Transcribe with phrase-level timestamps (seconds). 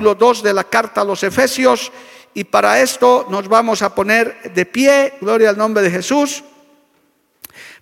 [0.00, 1.92] Capítulo 2 de la carta a los Efesios
[2.32, 6.42] y para esto nos vamos a poner de pie, gloria al nombre de Jesús.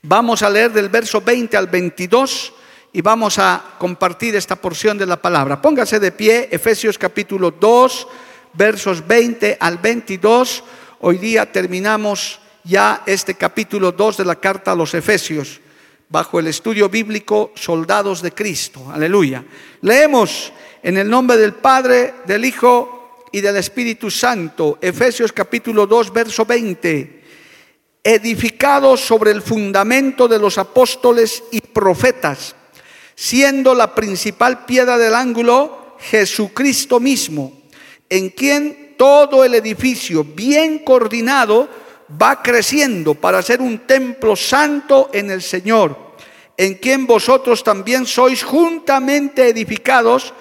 [0.03, 2.53] Vamos a leer del verso 20 al 22
[2.93, 5.63] y vamos a compartir esta porción de la palabra.
[5.63, 8.09] Póngase de pie, Efesios capítulo 2,
[8.55, 10.65] versos 20 al 22.
[10.99, 15.61] Hoy día terminamos ya este capítulo 2 de la carta a los Efesios
[16.09, 18.91] bajo el estudio bíblico Soldados de Cristo.
[18.91, 19.45] Aleluya.
[19.83, 24.79] Leemos en el nombre del Padre, del Hijo y del Espíritu Santo.
[24.81, 27.23] Efesios capítulo 2, verso 20.
[28.05, 32.55] Edificados sobre el fundamento de los apóstoles y profetas,
[33.15, 37.53] siendo la principal piedra del ángulo Jesucristo mismo,
[38.09, 41.69] en quien todo el edificio bien coordinado
[42.21, 46.15] va creciendo para ser un templo santo en el Señor,
[46.57, 50.33] en quien vosotros también sois juntamente edificados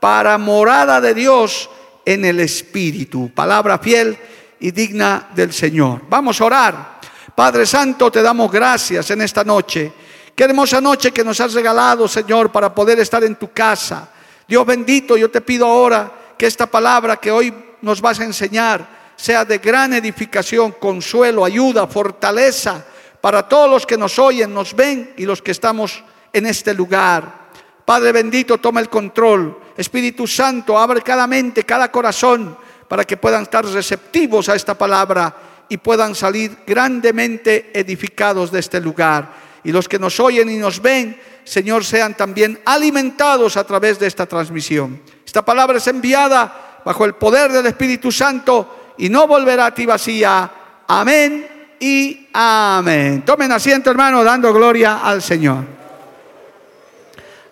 [0.00, 1.70] para morada de Dios
[2.04, 3.30] en el Espíritu.
[3.34, 4.16] Palabra fiel
[4.60, 6.02] y digna del Señor.
[6.08, 7.00] Vamos a orar.
[7.34, 9.92] Padre Santo, te damos gracias en esta noche.
[10.34, 14.08] Qué hermosa noche que nos has regalado, Señor, para poder estar en tu casa.
[14.46, 19.12] Dios bendito, yo te pido ahora que esta palabra que hoy nos vas a enseñar
[19.16, 22.84] sea de gran edificación, consuelo, ayuda, fortaleza
[23.20, 27.48] para todos los que nos oyen, nos ven y los que estamos en este lugar.
[27.84, 29.58] Padre bendito, toma el control.
[29.76, 32.56] Espíritu Santo, abre cada mente, cada corazón,
[32.88, 35.34] para que puedan estar receptivos a esta palabra
[35.68, 39.46] y puedan salir grandemente edificados de este lugar.
[39.64, 44.06] Y los que nos oyen y nos ven, Señor, sean también alimentados a través de
[44.06, 45.02] esta transmisión.
[45.24, 49.84] Esta palabra es enviada bajo el poder del Espíritu Santo y no volverá a ti
[49.84, 50.50] vacía.
[50.86, 53.24] Amén y amén.
[53.24, 55.64] Tomen asiento, hermano, dando gloria al Señor.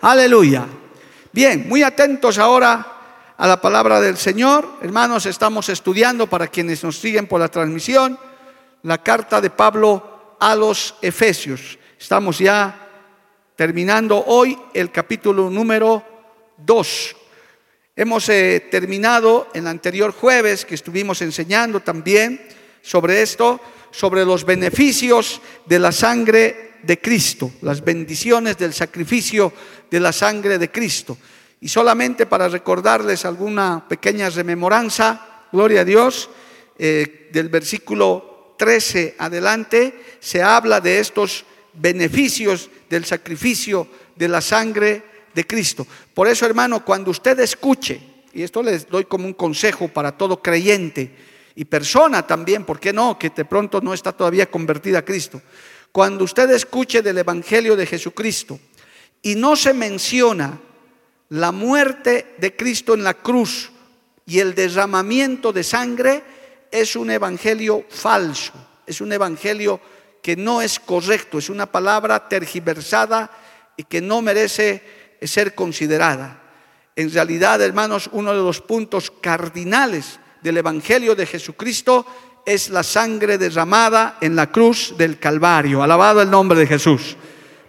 [0.00, 0.66] Aleluya.
[1.34, 4.78] Bien, muy atentos ahora a la palabra del Señor.
[4.80, 8.16] Hermanos, estamos estudiando para quienes nos siguen por la transmisión
[8.84, 11.76] la carta de Pablo a los Efesios.
[11.98, 12.88] Estamos ya
[13.56, 16.04] terminando hoy el capítulo número
[16.58, 17.16] 2.
[17.96, 22.46] Hemos eh, terminado el anterior jueves que estuvimos enseñando también
[22.80, 29.52] sobre esto, sobre los beneficios de la sangre de Cristo, las bendiciones del sacrificio
[29.90, 31.16] de la sangre de Cristo.
[31.60, 36.28] Y solamente para recordarles alguna pequeña rememoranza, gloria a Dios,
[36.78, 45.02] eh, del versículo 13 adelante, se habla de estos beneficios del sacrificio de la sangre
[45.34, 45.86] de Cristo.
[46.12, 48.00] Por eso, hermano, cuando usted escuche,
[48.32, 51.10] y esto les doy como un consejo para todo creyente
[51.54, 53.18] y persona también, ¿por qué no?
[53.18, 55.40] Que de pronto no está todavía convertida a Cristo.
[55.94, 58.59] Cuando usted escuche del Evangelio de Jesucristo
[59.22, 60.59] y no se menciona
[61.28, 63.71] la muerte de Cristo en la cruz
[64.27, 66.25] y el derramamiento de sangre,
[66.72, 69.81] es un evangelio falso, es un evangelio
[70.21, 73.31] que no es correcto, es una palabra tergiversada
[73.76, 74.82] y que no merece
[75.22, 76.43] ser considerada.
[76.97, 82.05] En realidad, hermanos, uno de los puntos cardinales del Evangelio de Jesucristo
[82.44, 85.82] es la sangre derramada en la cruz del Calvario.
[85.82, 87.16] Alabado el nombre de Jesús.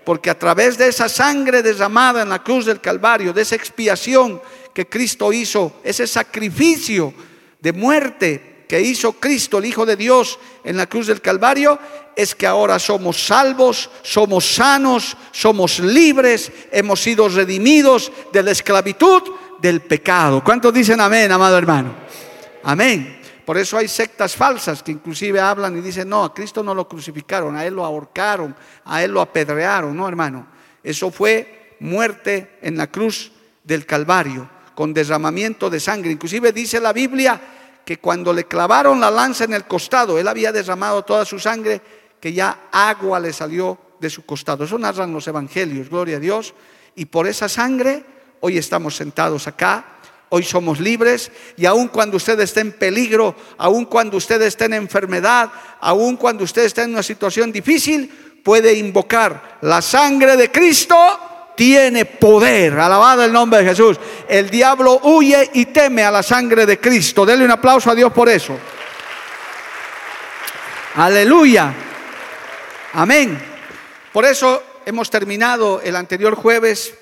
[0.03, 4.41] Porque a través de esa sangre derramada en la cruz del Calvario, de esa expiación
[4.73, 7.13] que Cristo hizo, ese sacrificio
[7.59, 11.79] de muerte que hizo Cristo, el Hijo de Dios, en la cruz del Calvario,
[12.15, 19.23] es que ahora somos salvos, somos sanos, somos libres, hemos sido redimidos de la esclavitud
[19.59, 20.43] del pecado.
[20.43, 21.95] ¿Cuántos dicen amén, amado hermano?
[22.63, 23.24] Amén.
[23.45, 26.87] Por eso hay sectas falsas que inclusive hablan y dicen, no, a Cristo no lo
[26.87, 28.55] crucificaron, a Él lo ahorcaron,
[28.85, 29.95] a Él lo apedrearon.
[29.95, 30.47] No, hermano,
[30.83, 33.31] eso fue muerte en la cruz
[33.63, 36.11] del Calvario, con derramamiento de sangre.
[36.11, 37.39] Inclusive dice la Biblia
[37.85, 41.81] que cuando le clavaron la lanza en el costado, Él había derramado toda su sangre,
[42.19, 44.63] que ya agua le salió de su costado.
[44.63, 46.55] Eso narran los evangelios, gloria a Dios.
[46.95, 48.03] Y por esa sangre,
[48.41, 49.94] hoy estamos sentados acá
[50.35, 54.73] hoy somos libres y aun cuando usted esté en peligro, aun cuando usted esté en
[54.73, 55.49] enfermedad,
[55.79, 60.97] aun cuando usted esté en una situación difícil, puede invocar la sangre de Cristo.
[61.55, 63.97] Tiene poder, alabado el nombre de Jesús.
[64.27, 67.25] El diablo huye y teme a la sangre de Cristo.
[67.25, 68.59] Denle un aplauso a Dios por eso.
[70.95, 71.73] Aleluya.
[72.91, 73.41] Amén.
[74.11, 76.93] Por eso hemos terminado el anterior jueves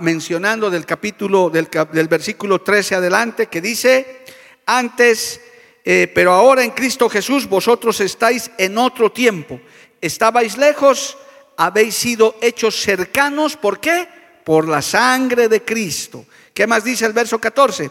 [0.00, 4.24] mencionando del capítulo, del, versículo 13 adelante, que dice,
[4.66, 5.40] antes,
[5.84, 9.60] eh, pero ahora en Cristo Jesús vosotros estáis en otro tiempo.
[10.00, 11.16] Estabais lejos,
[11.56, 14.08] habéis sido hechos cercanos, ¿por qué?
[14.44, 16.26] Por la sangre de Cristo.
[16.52, 17.90] ¿Qué más dice el verso 14?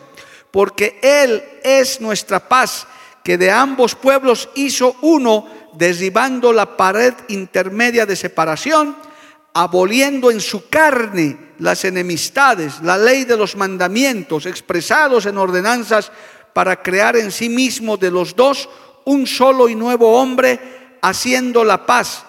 [0.52, 2.86] Porque Él es nuestra paz,
[3.24, 9.07] que de ambos pueblos hizo uno, derribando la pared intermedia de separación
[9.58, 16.12] aboliendo en su carne las enemistades, la ley de los mandamientos expresados en ordenanzas
[16.54, 18.70] para crear en sí mismo de los dos
[19.06, 22.24] un solo y nuevo hombre, haciendo la paz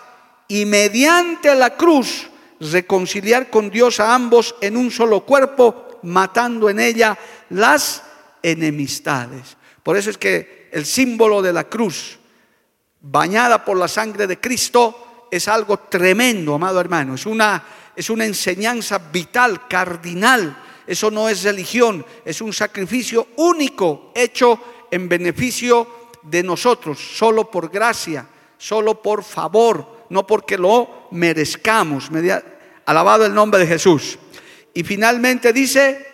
[0.49, 2.29] y mediante la cruz
[2.61, 7.19] reconciliar con Dios a ambos en un solo cuerpo, matando en ella
[7.51, 8.05] las
[8.43, 9.59] enemistades.
[9.83, 12.19] Por eso es que el símbolo de la cruz,
[13.03, 17.15] bañada por la sangre de Cristo, es algo tremendo, amado hermano.
[17.15, 17.65] Es una,
[17.95, 20.57] es una enseñanza vital, cardinal.
[20.87, 24.59] Eso no es religión, es un sacrificio único hecho
[24.91, 25.87] en beneficio
[26.23, 28.27] de nosotros, solo por gracia,
[28.57, 32.09] solo por favor, no porque lo merezcamos.
[32.87, 34.19] Alabado el nombre de Jesús.
[34.73, 36.07] Y finalmente dice,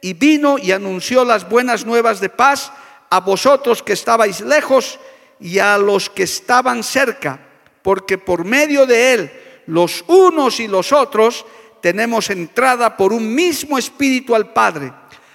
[0.00, 2.72] y vino y anunció las buenas nuevas de paz
[3.10, 5.00] a vosotros que estabais lejos
[5.40, 7.49] y a los que estaban cerca
[7.82, 9.32] porque por medio de Él,
[9.66, 11.44] los unos y los otros,
[11.80, 14.92] tenemos entrada por un mismo espíritu al Padre.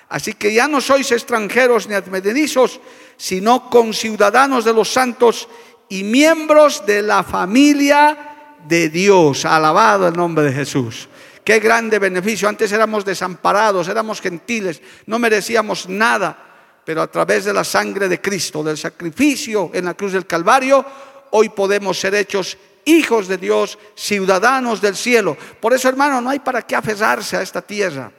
[0.10, 2.80] Así que ya no sois extranjeros ni advenedizos,
[3.18, 5.48] sino conciudadanos de los santos
[5.90, 9.46] y miembros de la familia de Dios.
[9.46, 11.10] Alabado el nombre de Jesús.
[11.44, 12.50] Qué grande beneficio.
[12.50, 16.38] Antes éramos desamparados, éramos gentiles, no merecíamos nada,
[16.84, 20.84] pero a través de la sangre de Cristo, del sacrificio en la cruz del Calvario,
[21.32, 25.36] hoy podemos ser hechos hijos de Dios, ciudadanos del cielo.
[25.60, 28.12] Por eso, hermano, no hay para qué aferrarse a esta tierra.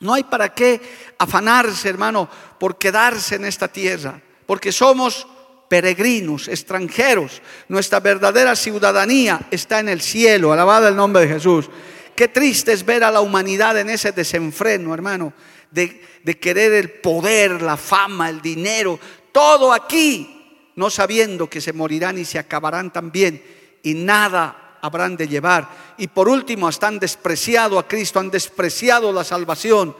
[0.00, 0.80] No hay para qué
[1.18, 2.28] afanarse, hermano,
[2.58, 5.26] por quedarse en esta tierra, porque somos
[5.68, 7.40] peregrinos, extranjeros.
[7.68, 11.70] Nuestra verdadera ciudadanía está en el cielo, alabado el nombre de Jesús.
[12.16, 15.32] Qué triste es ver a la humanidad en ese desenfreno, hermano,
[15.70, 18.98] de, de querer el poder, la fama, el dinero,
[19.32, 20.33] todo aquí
[20.76, 23.42] no sabiendo que se morirán y se acabarán también
[23.82, 25.68] y nada habrán de llevar.
[25.96, 29.96] Y por último, hasta han despreciado a Cristo, han despreciado la salvación.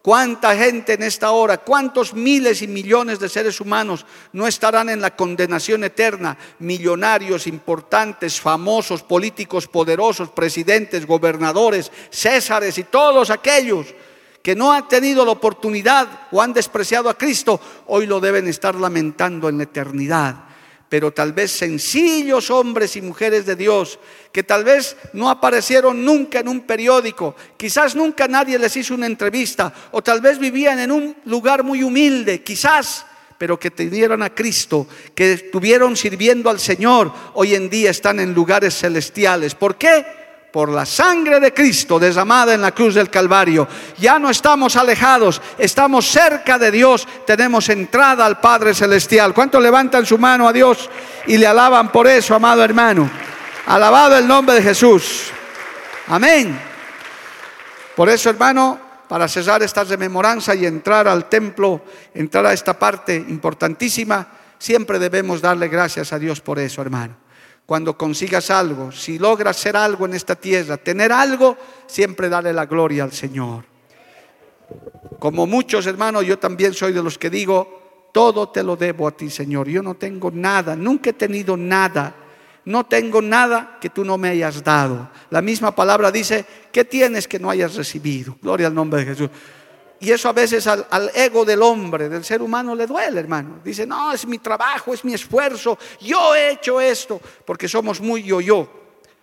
[0.00, 5.00] ¿Cuánta gente en esta hora, cuántos miles y millones de seres humanos no estarán en
[5.00, 6.36] la condenación eterna?
[6.58, 13.94] Millonarios, importantes, famosos, políticos poderosos, presidentes, gobernadores, césares y todos aquellos
[14.42, 18.74] que no han tenido la oportunidad o han despreciado a Cristo, hoy lo deben estar
[18.74, 20.44] lamentando en la eternidad.
[20.88, 23.98] Pero tal vez sencillos hombres y mujeres de Dios,
[24.30, 29.06] que tal vez no aparecieron nunca en un periódico, quizás nunca nadie les hizo una
[29.06, 33.06] entrevista, o tal vez vivían en un lugar muy humilde, quizás
[33.42, 38.34] pero que tuvieron a Cristo, que estuvieron sirviendo al Señor, hoy en día están en
[38.34, 39.56] lugares celestiales.
[39.56, 40.06] ¿Por qué?
[40.52, 43.66] Por la sangre de Cristo derramada en la cruz del Calvario.
[43.98, 49.32] Ya no estamos alejados, estamos cerca de Dios, tenemos entrada al Padre Celestial.
[49.32, 50.90] ¿Cuántos levantan su mano a Dios
[51.26, 53.10] y le alaban por eso, amado hermano?
[53.66, 55.30] Alabado el nombre de Jesús.
[56.08, 56.60] Amén.
[57.96, 58.78] Por eso, hermano,
[59.08, 61.80] para cesar esta rememoranza y entrar al templo,
[62.12, 64.26] entrar a esta parte importantísima,
[64.58, 67.21] siempre debemos darle gracias a Dios por eso, hermano
[67.66, 72.66] cuando consigas algo, si logras ser algo en esta tierra, tener algo, siempre dale la
[72.66, 73.64] gloria al Señor.
[75.18, 79.12] Como muchos hermanos, yo también soy de los que digo, todo te lo debo a
[79.12, 79.68] ti, Señor.
[79.68, 82.16] Yo no tengo nada, nunca he tenido nada.
[82.64, 85.10] No tengo nada que tú no me hayas dado.
[85.30, 88.36] La misma palabra dice, ¿qué tienes que no hayas recibido?
[88.40, 89.30] Gloria al nombre de Jesús.
[90.02, 93.60] Y eso a veces al, ego del hombre, del ser humano, le duele, hermano.
[93.62, 98.24] Dice, no, es mi trabajo, es mi esfuerzo, yo he hecho esto, porque somos muy
[98.24, 98.68] yo-yo.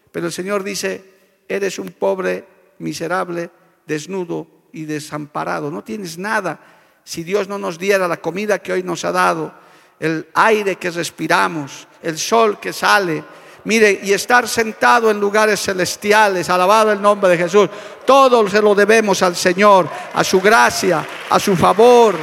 [0.09, 1.03] Pero el Señor dice,
[1.49, 3.49] eres un pobre, miserable,
[3.85, 6.61] desnudo y desamparado, no tienes nada.
[7.03, 9.53] Si Dios no nos diera la comida que hoy nos ha dado,
[9.99, 13.21] el aire que respiramos, el sol que sale,
[13.69, 17.69] Mire, y estar sentado en lugares celestiales, alabado el nombre de Jesús.
[18.03, 22.15] Todo se lo debemos al Señor, a su gracia, a su favor.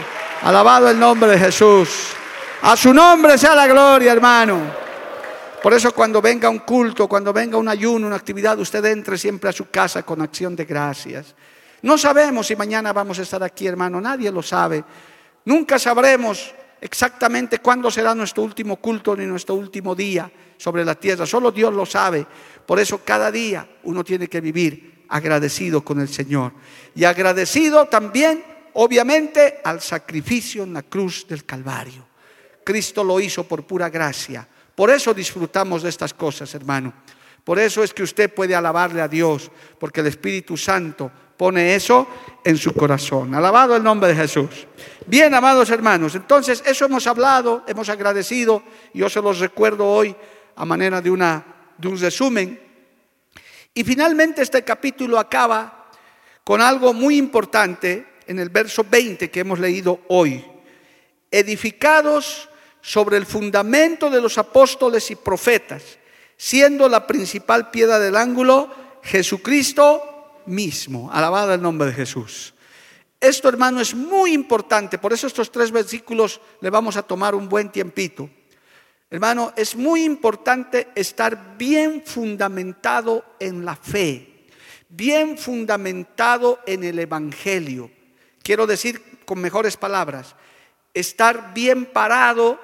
[0.43, 2.09] Alabado el nombre de Jesús.
[2.63, 4.61] A su nombre sea la gloria, hermano.
[5.63, 9.49] Por eso cuando venga un culto, cuando venga un ayuno, una actividad, usted entre siempre
[9.49, 11.33] a su casa con acción de gracias.
[11.83, 14.83] No sabemos si mañana vamos a estar aquí, hermano, nadie lo sabe.
[15.45, 16.53] Nunca sabremos
[16.87, 21.27] exactamente cuándo será nuestro último culto ni nuestro último día sobre la tierra.
[21.27, 22.25] Solo Dios lo sabe.
[22.65, 26.53] Por eso cada día uno tiene que vivir agradecido con el Señor.
[26.95, 32.07] Y agradecido también, obviamente, al sacrificio en la cruz del Calvario.
[32.65, 34.47] Cristo lo hizo por pura gracia.
[34.75, 36.93] Por eso disfrutamos de estas cosas, hermano.
[37.43, 42.07] Por eso es que usted puede alabarle a Dios, porque el Espíritu Santo pone eso
[42.45, 43.35] en su corazón.
[43.35, 44.67] Alabado el nombre de Jesús.
[45.07, 48.63] Bien, amados hermanos, entonces eso hemos hablado, hemos agradecido,
[48.93, 50.15] yo se los recuerdo hoy
[50.57, 51.45] a manera de, una,
[51.77, 52.61] de un resumen.
[53.75, 55.91] Y finalmente este capítulo acaba
[56.43, 60.45] con algo muy importante en el verso 20 que hemos leído hoy.
[61.31, 62.49] Edificados
[62.81, 65.83] sobre el fundamento de los apóstoles y profetas,
[66.37, 68.71] siendo la principal piedra del ángulo
[69.03, 70.16] Jesucristo
[70.47, 71.11] mismo.
[71.13, 72.55] Alabado el nombre de Jesús.
[73.21, 74.99] Esto, hermano, es muy importante.
[74.99, 78.29] Por eso estos tres versículos le vamos a tomar un buen tiempito.
[79.09, 84.47] Hermano, es muy importante estar bien fundamentado en la fe,
[84.89, 87.91] bien fundamentado en el Evangelio.
[88.43, 90.35] Quiero decir con mejores palabras,
[90.93, 92.61] estar bien parado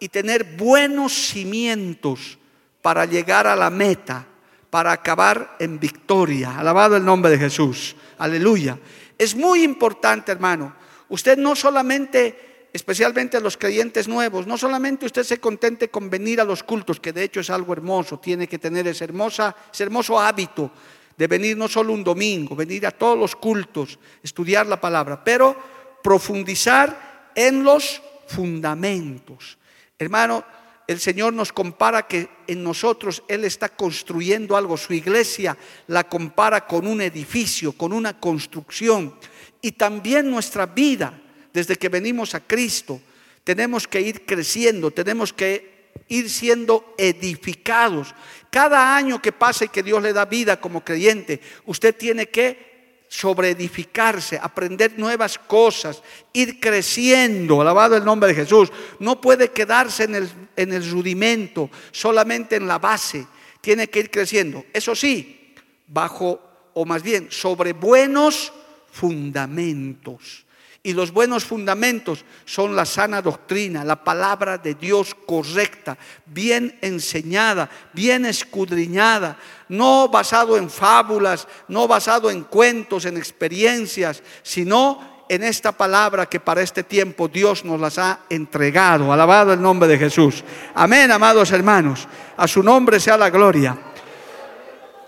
[0.00, 2.38] y tener buenos cimientos
[2.82, 4.26] para llegar a la meta
[4.74, 6.58] para acabar en victoria.
[6.58, 7.94] Alabado el nombre de Jesús.
[8.18, 8.76] Aleluya.
[9.16, 10.74] Es muy importante, hermano.
[11.10, 16.40] Usted no solamente, especialmente a los creyentes nuevos, no solamente usted se contente con venir
[16.40, 19.84] a los cultos, que de hecho es algo hermoso, tiene que tener ese, hermosa, ese
[19.84, 20.72] hermoso hábito
[21.16, 25.56] de venir no solo un domingo, venir a todos los cultos, estudiar la palabra, pero
[26.02, 29.56] profundizar en los fundamentos.
[29.96, 30.44] Hermano,
[30.86, 34.76] el Señor nos compara que en nosotros Él está construyendo algo.
[34.76, 39.14] Su iglesia la compara con un edificio, con una construcción.
[39.62, 41.18] Y también nuestra vida,
[41.52, 43.00] desde que venimos a Cristo,
[43.44, 48.14] tenemos que ir creciendo, tenemos que ir siendo edificados.
[48.50, 52.73] Cada año que pasa y que Dios le da vida como creyente, usted tiene que
[53.14, 56.02] sobre edificarse, aprender nuevas cosas,
[56.32, 58.72] ir creciendo, alabado el nombre de Jesús.
[58.98, 63.24] No puede quedarse en el, en el rudimento, solamente en la base,
[63.60, 64.64] tiene que ir creciendo.
[64.72, 65.54] Eso sí,
[65.86, 66.40] bajo,
[66.74, 68.52] o más bien, sobre buenos
[68.90, 70.43] fundamentos.
[70.86, 77.70] Y los buenos fundamentos son la sana doctrina, la palabra de Dios correcta, bien enseñada,
[77.94, 79.38] bien escudriñada,
[79.70, 86.38] no basado en fábulas, no basado en cuentos, en experiencias, sino en esta palabra que
[86.38, 89.10] para este tiempo Dios nos las ha entregado.
[89.10, 90.44] Alabado el nombre de Jesús.
[90.74, 92.06] Amén, amados hermanos.
[92.36, 93.74] A su nombre sea la gloria.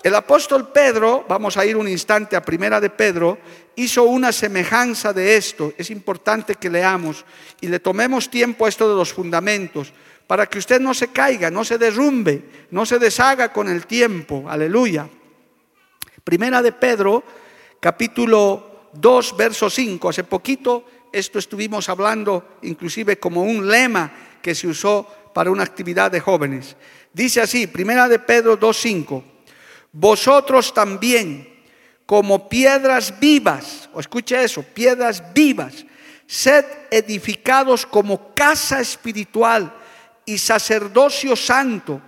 [0.03, 3.39] El apóstol Pedro, vamos a ir un instante a primera de Pedro,
[3.77, 5.73] hizo una semejanza de esto.
[5.77, 7.25] Es importante que leamos
[7.61, 9.93] y le tomemos tiempo a esto de los fundamentos
[10.27, 14.45] para que usted no se caiga, no se derrumbe, no se deshaga con el tiempo.
[14.49, 15.09] Aleluya.
[16.25, 17.23] Primera de Pedro,
[17.79, 20.09] capítulo 2, verso 5.
[20.09, 26.11] Hace poquito esto estuvimos hablando inclusive como un lema que se usó para una actividad
[26.11, 26.77] de jóvenes.
[27.13, 29.25] Dice así, Primera de Pedro 2, 5
[29.99, 31.49] vosotros también,
[32.07, 35.85] como piedras vivas, o escuche eso, piedras vivas,
[36.27, 39.75] sed edificados como casa espiritual
[40.25, 42.01] y sacerdocio santo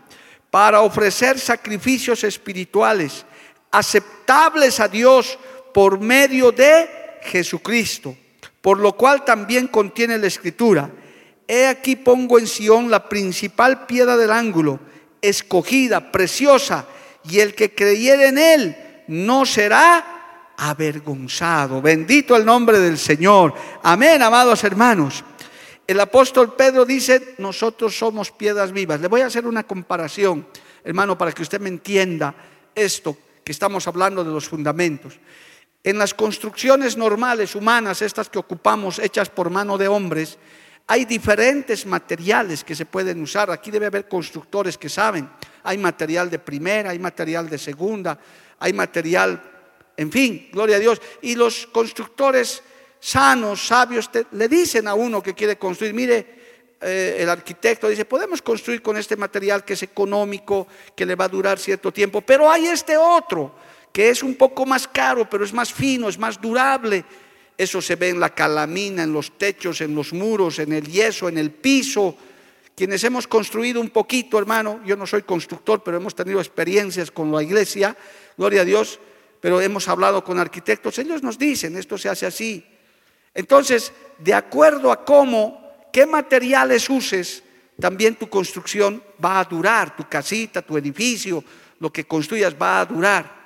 [0.50, 3.26] para ofrecer sacrificios espirituales
[3.70, 5.38] aceptables a Dios
[5.74, 6.88] por medio de
[7.22, 8.16] Jesucristo,
[8.60, 10.90] por lo cual también contiene la escritura.
[11.46, 14.80] He aquí pongo en Sión la principal piedra del ángulo,
[15.20, 16.86] escogida, preciosa,
[17.28, 21.82] y el que creyere en él no será avergonzado.
[21.82, 23.54] Bendito el nombre del Señor.
[23.82, 25.24] Amén, amados hermanos.
[25.86, 29.00] El apóstol Pedro dice, nosotros somos piedras vivas.
[29.00, 30.46] Le voy a hacer una comparación,
[30.84, 32.34] hermano, para que usted me entienda
[32.74, 35.18] esto que estamos hablando de los fundamentos.
[35.82, 40.36] En las construcciones normales, humanas, estas que ocupamos, hechas por mano de hombres,
[40.86, 43.50] hay diferentes materiales que se pueden usar.
[43.50, 45.30] Aquí debe haber constructores que saben
[45.68, 48.18] hay material de primera, hay material de segunda,
[48.58, 49.42] hay material,
[49.96, 51.00] en fin, gloria a Dios.
[51.22, 52.62] Y los constructores
[53.00, 56.38] sanos, sabios, le dicen a uno que quiere construir, mire,
[56.80, 61.24] eh, el arquitecto dice, podemos construir con este material que es económico, que le va
[61.24, 63.54] a durar cierto tiempo, pero hay este otro
[63.92, 67.04] que es un poco más caro, pero es más fino, es más durable.
[67.56, 71.28] Eso se ve en la calamina, en los techos, en los muros, en el yeso,
[71.28, 72.16] en el piso.
[72.78, 77.32] Quienes hemos construido un poquito, hermano, yo no soy constructor, pero hemos tenido experiencias con
[77.32, 77.96] la iglesia,
[78.36, 79.00] gloria a Dios,
[79.40, 82.64] pero hemos hablado con arquitectos, ellos nos dicen, esto se hace así.
[83.34, 87.42] Entonces, de acuerdo a cómo, qué materiales uses,
[87.80, 91.42] también tu construcción va a durar, tu casita, tu edificio,
[91.80, 93.38] lo que construyas va a durar.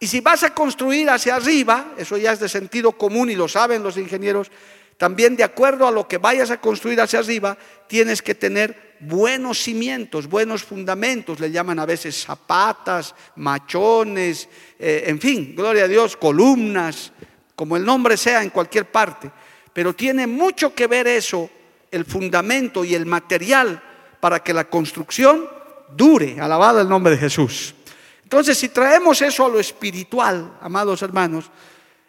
[0.00, 3.48] Y si vas a construir hacia arriba, eso ya es de sentido común y lo
[3.48, 4.50] saben los ingenieros,
[4.98, 9.62] también de acuerdo a lo que vayas a construir hacia arriba, tienes que tener buenos
[9.62, 16.16] cimientos, buenos fundamentos, le llaman a veces zapatas, machones, eh, en fin, gloria a Dios,
[16.16, 17.12] columnas,
[17.54, 19.30] como el nombre sea en cualquier parte.
[19.72, 21.48] Pero tiene mucho que ver eso,
[21.92, 23.80] el fundamento y el material,
[24.18, 25.48] para que la construcción
[25.94, 26.40] dure.
[26.40, 27.72] Alabado el nombre de Jesús.
[28.24, 31.50] Entonces, si traemos eso a lo espiritual, amados hermanos,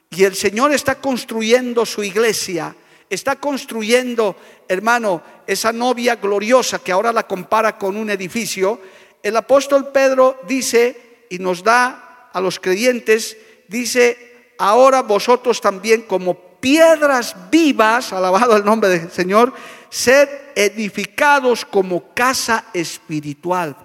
[0.10, 2.76] y el Señor está construyendo su iglesia,
[3.10, 4.36] está construyendo,
[4.68, 8.80] hermano, esa novia gloriosa que ahora la compara con un edificio,
[9.22, 13.38] el apóstol Pedro dice y nos da a los creyentes,
[13.68, 19.54] dice, ahora vosotros también como piedras vivas, alabado el nombre del Señor,
[19.90, 23.76] sed edificados como casa espiritual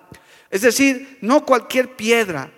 [0.55, 2.49] es decir, no cualquier piedra,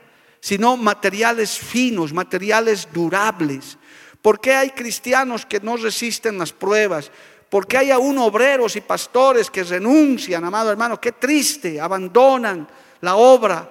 [0.47, 3.77] sino materiales finos, materiales durables.
[4.23, 7.11] ¿Por qué hay cristianos que no resisten las pruebas?
[7.51, 11.01] ¿Por qué hay aún obreros y pastores que renuncian, amado hermano?
[11.01, 12.69] Qué triste, abandonan
[13.01, 13.69] la obra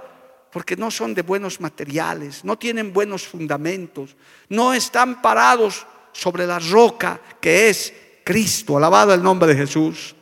[0.52, 4.18] porque no son de buenos materiales, no tienen buenos fundamentos,
[4.50, 7.94] no están parados sobre la roca que es
[8.26, 8.76] Cristo.
[8.76, 10.14] Alabado el nombre de Jesús.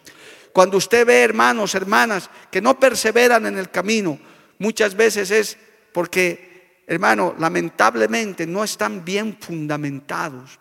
[0.53, 4.19] Cuando usted ve hermanos, hermanas que no perseveran en el camino,
[4.59, 5.57] muchas veces es
[5.93, 10.59] porque, hermano, lamentablemente no están bien fundamentados.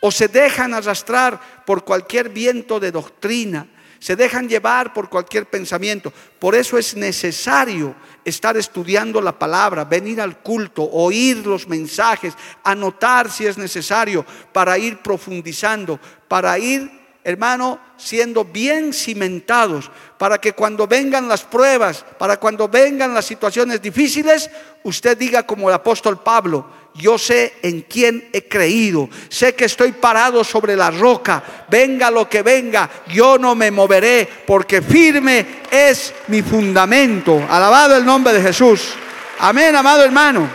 [0.00, 3.68] O se dejan arrastrar por cualquier viento de doctrina,
[4.00, 6.12] se dejan llevar por cualquier pensamiento.
[6.40, 13.30] Por eso es necesario estar estudiando la palabra, venir al culto, oír los mensajes, anotar
[13.30, 20.86] si es necesario para ir profundizando, para ir hermano, siendo bien cimentados, para que cuando
[20.86, 24.50] vengan las pruebas, para cuando vengan las situaciones difíciles,
[24.82, 29.92] usted diga como el apóstol Pablo, yo sé en quién he creído, sé que estoy
[29.92, 36.12] parado sobre la roca, venga lo que venga, yo no me moveré, porque firme es
[36.28, 37.40] mi fundamento.
[37.48, 38.94] Alabado el nombre de Jesús.
[39.38, 40.48] Amén, amado hermano.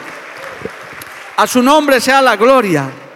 [1.37, 3.06] A su nombre sea la gloria.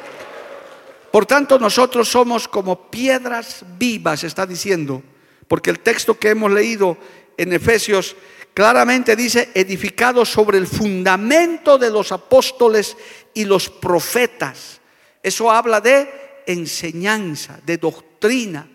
[1.12, 5.04] Por tanto, nosotros somos como piedras vivas, está diciendo,
[5.48, 6.98] porque el texto que hemos leído
[7.38, 8.16] en Efesios
[8.54, 12.96] claramente dice, edificados sobre el fundamento de los apóstoles
[13.34, 14.80] y los profetas.
[15.22, 16.10] Eso habla de
[16.48, 18.68] enseñanza, de doctrina,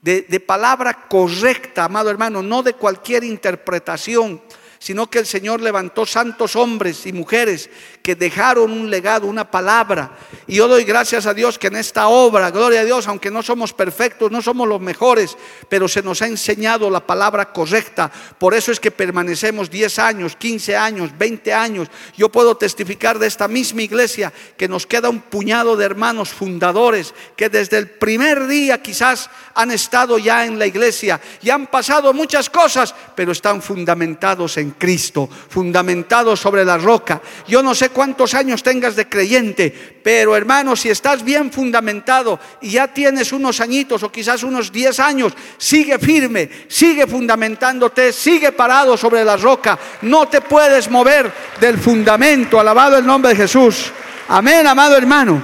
[0.00, 4.40] de, de palabra correcta, amado hermano, no de cualquier interpretación
[4.82, 7.70] sino que el Señor levantó santos hombres y mujeres
[8.02, 10.10] que dejaron un legado, una palabra.
[10.46, 13.42] Y yo doy gracias a Dios que en esta obra, gloria a Dios, aunque no
[13.42, 15.36] somos perfectos, no somos los mejores,
[15.68, 18.10] pero se nos ha enseñado la palabra correcta.
[18.38, 21.88] Por eso es que permanecemos 10 años, 15 años, 20 años.
[22.16, 27.14] Yo puedo testificar de esta misma iglesia que nos queda un puñado de hermanos fundadores
[27.36, 32.12] que desde el primer día quizás han estado ya en la iglesia y han pasado
[32.12, 37.22] muchas cosas, pero están fundamentados en Cristo, fundamentado sobre la roca.
[37.46, 39.70] Yo no sé cuántos años tengas de creyente,
[40.02, 44.98] pero hermano, si estás bien fundamentado y ya tienes unos añitos o quizás unos 10
[45.00, 49.78] años, sigue firme, sigue fundamentándote, sigue parado sobre la roca.
[50.02, 52.58] No te puedes mover del fundamento.
[52.58, 53.92] Alabado el nombre de Jesús.
[54.28, 55.42] Amén, amado hermano.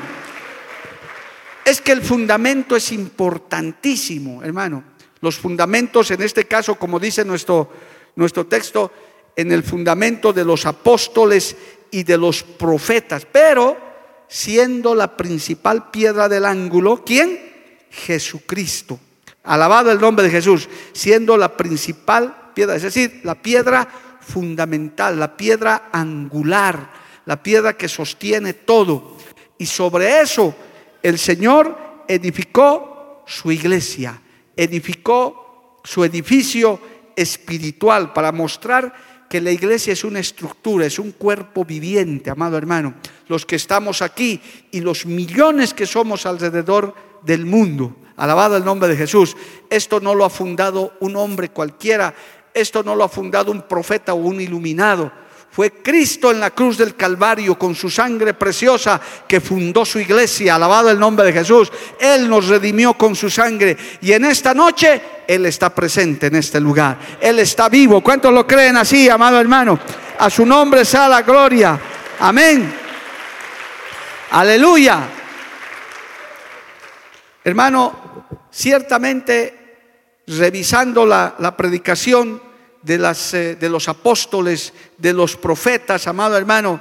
[1.64, 4.82] Es que el fundamento es importantísimo, hermano.
[5.20, 7.70] Los fundamentos, en este caso, como dice nuestro,
[8.16, 8.90] nuestro texto,
[9.38, 11.56] en el fundamento de los apóstoles
[11.90, 13.76] y de los profetas, pero
[14.28, 17.86] siendo la principal piedra del ángulo, ¿quién?
[17.90, 18.98] Jesucristo.
[19.44, 23.88] Alabado el nombre de Jesús, siendo la principal piedra, es decir, la piedra
[24.20, 26.90] fundamental, la piedra angular,
[27.24, 29.16] la piedra que sostiene todo.
[29.56, 30.54] Y sobre eso
[31.02, 34.20] el Señor edificó su iglesia,
[34.56, 36.80] edificó su edificio
[37.16, 38.94] espiritual para mostrar
[39.28, 42.94] que la iglesia es una estructura, es un cuerpo viviente, amado hermano.
[43.28, 47.94] Los que estamos aquí y los millones que somos alrededor del mundo.
[48.16, 49.36] Alabado el nombre de Jesús.
[49.70, 52.14] Esto no lo ha fundado un hombre cualquiera.
[52.54, 55.12] Esto no lo ha fundado un profeta o un iluminado.
[55.50, 60.54] Fue Cristo en la cruz del Calvario con su sangre preciosa que fundó su iglesia.
[60.54, 61.72] Alabado el nombre de Jesús.
[61.98, 63.76] Él nos redimió con su sangre.
[64.00, 66.98] Y en esta noche Él está presente en este lugar.
[67.20, 68.02] Él está vivo.
[68.02, 69.78] ¿Cuántos lo creen así, amado hermano?
[70.18, 71.78] A su nombre sea la gloria.
[72.20, 72.72] Amén.
[74.30, 75.08] Aleluya.
[77.42, 79.58] Hermano, ciertamente
[80.26, 82.47] revisando la, la predicación
[82.82, 86.80] de, las, eh, de los apóstoles, de los profetas, amado hermano,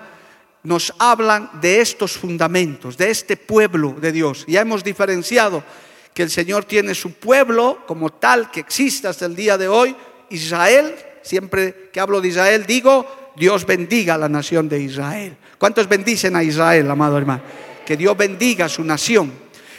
[0.63, 4.45] nos hablan de estos fundamentos, de este pueblo de Dios.
[4.47, 5.63] Ya hemos diferenciado
[6.13, 9.95] que el Señor tiene su pueblo como tal que existe hasta el día de hoy,
[10.29, 15.37] Israel, siempre que hablo de Israel digo, Dios bendiga a la nación de Israel.
[15.57, 17.43] ¿Cuántos bendicen a Israel, amado hermano?
[17.85, 19.31] Que Dios bendiga a su nación.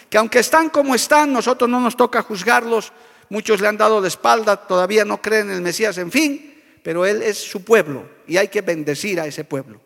[0.09, 2.93] Que aunque están como están, nosotros no nos toca juzgarlos,
[3.31, 7.05] Muchos le han dado la espalda, todavía no creen en el Mesías, en fin, pero
[7.05, 9.81] Él es su pueblo y hay que bendecir a ese pueblo.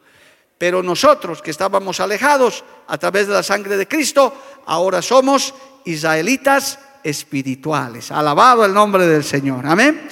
[0.59, 4.33] Pero nosotros que estábamos alejados a través de la sangre de Cristo,
[4.67, 8.13] ahora somos israelitas espirituales.
[8.13, 9.67] Alabado el nombre del Señor.
[9.67, 10.09] Amén.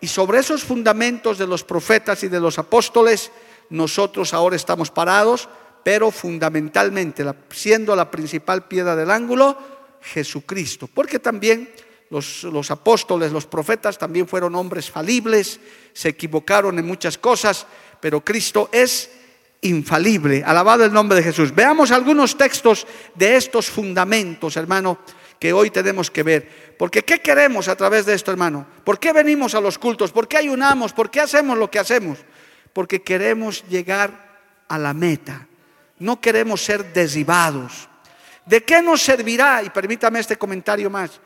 [0.00, 3.30] Y sobre esos fundamentos de los profetas y de los apóstoles,
[3.70, 5.48] nosotros ahora estamos parados,
[5.84, 9.56] pero fundamentalmente, siendo la principal piedra del ángulo,
[10.00, 10.88] Jesucristo.
[10.92, 11.70] Porque también
[12.10, 15.60] los, apóstoles, los profetas también fueron hombres falibles,
[15.92, 17.66] se equivocaron en muchas cosas,
[18.00, 19.10] pero Cristo es
[19.62, 20.42] infalible.
[20.44, 21.54] Alabado el nombre de Jesús.
[21.54, 24.98] Veamos algunos textos de estos fundamentos, hermano,
[25.38, 26.74] que hoy tenemos que ver.
[26.78, 28.66] Porque ¿qué queremos a través de esto, hermano?
[28.84, 30.12] ¿Por qué venimos a los cultos?
[30.12, 30.92] ¿Por qué ayunamos?
[30.92, 32.18] ¿Por qué hacemos lo que hacemos?
[32.72, 34.38] Porque queremos llegar
[34.68, 35.46] a la meta.
[35.98, 37.88] No queremos ser derribados.
[38.44, 39.62] ¿De qué nos servirá?
[39.62, 41.20] Y permítame este comentario más.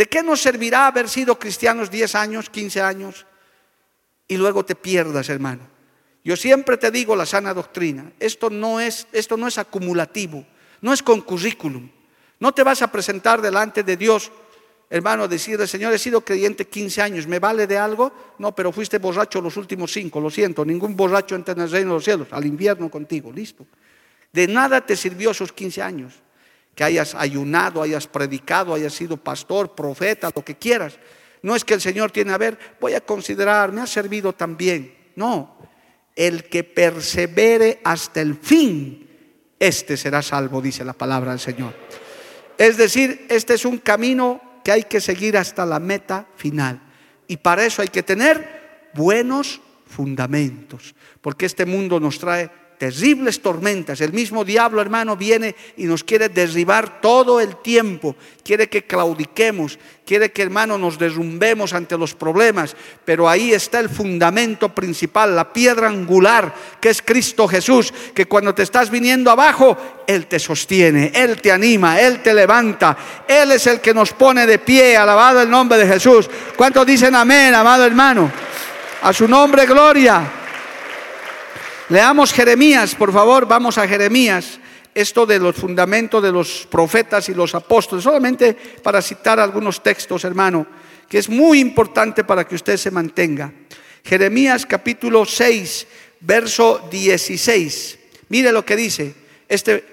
[0.00, 3.26] ¿De qué nos servirá haber sido cristianos 10 años, 15 años
[4.26, 5.60] y luego te pierdas, hermano?
[6.24, 8.10] Yo siempre te digo la sana doctrina.
[8.18, 10.46] Esto no es, esto no es acumulativo,
[10.80, 11.90] no es con currículum.
[12.38, 14.32] No te vas a presentar delante de Dios,
[14.88, 18.10] hermano, a decirle, Señor, he sido creyente 15 años, ¿me vale de algo?
[18.38, 21.90] No, pero fuiste borracho los últimos cinco, lo siento, ningún borracho entra en el reino
[21.90, 23.66] de los cielos, al invierno contigo, listo.
[24.32, 26.14] De nada te sirvió esos 15 años
[26.74, 30.98] que hayas ayunado, hayas predicado, hayas sido pastor, profeta, lo que quieras.
[31.42, 34.94] No es que el Señor tiene, a ver, voy a considerar, me ha servido también.
[35.16, 35.58] No,
[36.16, 39.08] el que persevere hasta el fin,
[39.58, 41.74] este será salvo, dice la palabra del Señor.
[42.58, 46.80] Es decir, este es un camino que hay que seguir hasta la meta final.
[47.26, 54.00] Y para eso hay que tener buenos fundamentos, porque este mundo nos trae terribles tormentas.
[54.00, 58.16] El mismo diablo, hermano, viene y nos quiere derribar todo el tiempo.
[58.42, 62.74] Quiere que claudiquemos, quiere que, hermano, nos derrumbemos ante los problemas.
[63.04, 68.54] Pero ahí está el fundamento principal, la piedra angular, que es Cristo Jesús, que cuando
[68.54, 72.96] te estás viniendo abajo, Él te sostiene, Él te anima, Él te levanta.
[73.28, 76.30] Él es el que nos pone de pie, alabado el nombre de Jesús.
[76.56, 78.32] ¿Cuántos dicen amén, amado hermano?
[79.02, 80.39] A su nombre, gloria.
[81.90, 84.60] Leamos Jeremías, por favor, vamos a Jeremías,
[84.94, 90.22] esto de los fundamentos de los profetas y los apóstoles, solamente para citar algunos textos,
[90.22, 90.68] hermano,
[91.08, 93.52] que es muy importante para que usted se mantenga.
[94.04, 95.88] Jeremías capítulo 6,
[96.20, 97.98] verso 16.
[98.28, 99.12] Mire lo que dice,
[99.48, 99.84] este,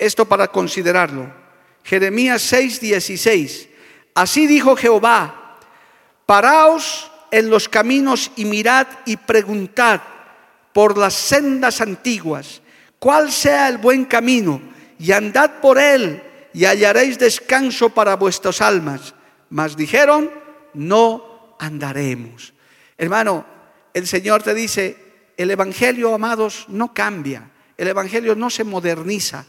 [0.00, 1.32] esto para considerarlo.
[1.84, 3.68] Jeremías 6, 16.
[4.16, 5.60] Así dijo Jehová,
[6.26, 10.00] paraos en los caminos y mirad y preguntad
[10.76, 12.60] por las sendas antiguas,
[12.98, 14.60] cuál sea el buen camino,
[14.98, 19.14] y andad por él, y hallaréis descanso para vuestras almas.
[19.48, 20.30] Mas dijeron,
[20.74, 22.52] no andaremos.
[22.98, 23.46] Hermano,
[23.94, 24.98] el Señor te dice,
[25.38, 29.46] el Evangelio, amados, no cambia, el Evangelio no se moderniza.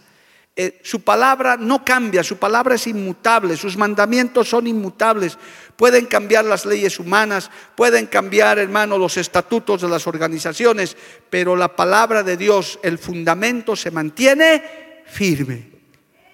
[0.59, 5.37] Eh, su palabra no cambia, su palabra es inmutable, sus mandamientos son inmutables.
[5.75, 10.97] Pueden cambiar las leyes humanas, pueden cambiar, hermano, los estatutos de las organizaciones,
[11.29, 15.69] pero la palabra de Dios, el fundamento se mantiene firme.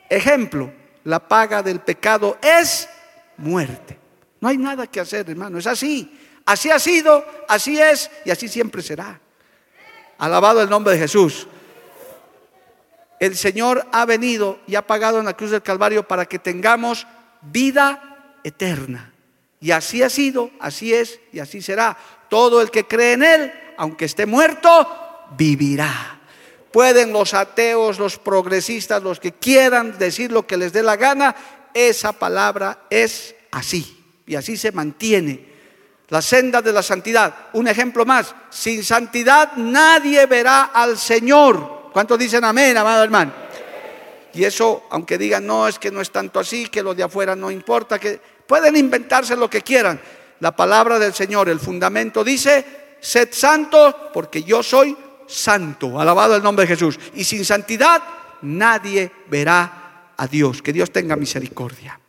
[0.09, 0.71] Ejemplo,
[1.03, 2.87] la paga del pecado es
[3.35, 3.99] muerte.
[4.39, 6.17] No hay nada que hacer, hermano, es así.
[6.45, 9.19] Así ha sido, así es y así siempre será.
[10.17, 11.45] Alabado el nombre de Jesús.
[13.23, 17.07] El Señor ha venido y ha pagado en la cruz del Calvario para que tengamos
[17.41, 19.13] vida eterna.
[19.61, 21.97] Y así ha sido, así es y así será.
[22.29, 24.67] Todo el que cree en Él, aunque esté muerto,
[25.37, 26.19] vivirá.
[26.73, 31.33] Pueden los ateos, los progresistas, los que quieran decir lo que les dé la gana,
[31.73, 35.53] esa palabra es así y así se mantiene.
[36.09, 37.33] la senda de la santidad.
[37.53, 41.72] Un ejemplo más, sin santidad nadie verá al Señor.
[41.93, 43.31] ¿Cuántos dicen amén, amado hermano?
[44.33, 47.35] Y eso, aunque digan, no, es que no es tanto así, que lo de afuera
[47.35, 50.01] no importa, que pueden inventarse lo que quieran.
[50.39, 55.99] La palabra del Señor, el fundamento dice, sed santos porque yo soy santo.
[55.99, 56.99] Alabado el nombre de Jesús.
[57.13, 58.01] Y sin santidad
[58.41, 60.63] nadie verá a Dios.
[60.63, 61.99] Que Dios tenga misericordia.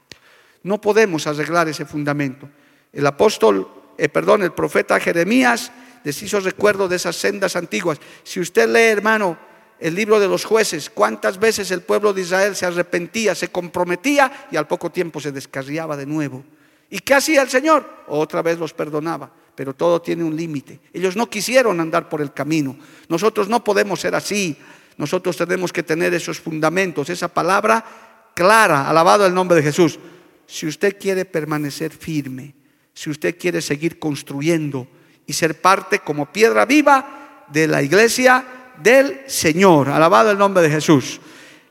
[0.62, 2.48] No podemos arreglar ese fundamento.
[2.90, 3.68] El apóstol,
[3.98, 5.70] eh, perdón, el profeta Jeremías
[6.04, 7.98] les hizo recuerdo de esas sendas antiguas.
[8.22, 9.36] Si usted lee, hermano,
[9.84, 14.48] el libro de los jueces, cuántas veces el pueblo de Israel se arrepentía, se comprometía
[14.50, 16.42] y al poco tiempo se descarriaba de nuevo.
[16.88, 17.86] ¿Y qué hacía el Señor?
[18.08, 20.80] Otra vez los perdonaba, pero todo tiene un límite.
[20.90, 22.78] Ellos no quisieron andar por el camino.
[23.10, 24.56] Nosotros no podemos ser así.
[24.96, 27.84] Nosotros tenemos que tener esos fundamentos, esa palabra
[28.32, 29.98] clara, alabado el nombre de Jesús.
[30.46, 32.54] Si usted quiere permanecer firme,
[32.94, 34.88] si usted quiere seguir construyendo
[35.26, 39.88] y ser parte como piedra viva de la iglesia del Señor.
[39.88, 41.20] Alabado el nombre de Jesús.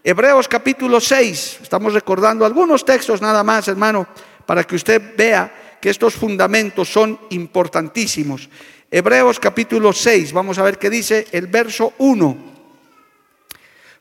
[0.03, 4.05] Hebreos capítulo 6, estamos recordando algunos textos nada más, hermano,
[4.45, 8.49] para que usted vea que estos fundamentos son importantísimos.
[8.91, 12.37] Hebreos capítulo 6, vamos a ver qué dice el verso 1.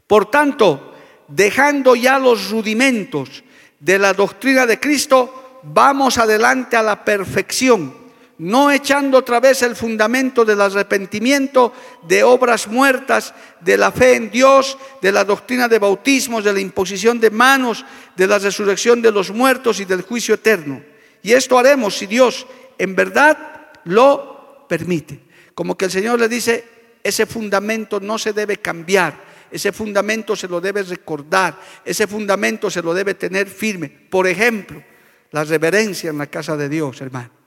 [0.06, 0.94] Por tanto,
[1.28, 3.44] dejando ya los rudimentos
[3.78, 8.01] de la doctrina de Cristo, vamos adelante a la perfección
[8.42, 11.72] no echando otra vez el fundamento del arrepentimiento,
[12.08, 16.58] de obras muertas, de la fe en Dios, de la doctrina de bautismos, de la
[16.58, 17.84] imposición de manos,
[18.16, 20.82] de la resurrección de los muertos y del juicio eterno.
[21.22, 25.20] Y esto haremos si Dios en verdad lo permite.
[25.54, 26.64] Como que el Señor le dice,
[27.04, 32.82] ese fundamento no se debe cambiar, ese fundamento se lo debe recordar, ese fundamento se
[32.82, 33.88] lo debe tener firme.
[33.88, 34.82] Por ejemplo,
[35.30, 37.41] la reverencia en la casa de Dios, hermano.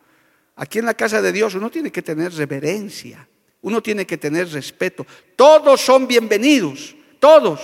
[0.56, 3.28] Aquí en la casa de Dios uno tiene que tener reverencia,
[3.62, 5.06] uno tiene que tener respeto.
[5.36, 7.60] Todos son bienvenidos, todos.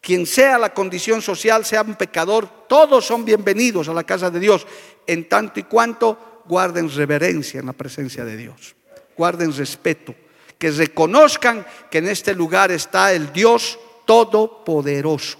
[0.00, 4.40] Quien sea la condición social, sea un pecador, todos son bienvenidos a la casa de
[4.40, 4.66] Dios,
[5.06, 8.74] en tanto y cuanto guarden reverencia en la presencia de Dios,
[9.16, 10.14] guarden respeto,
[10.58, 15.38] que reconozcan que en este lugar está el Dios Todopoderoso.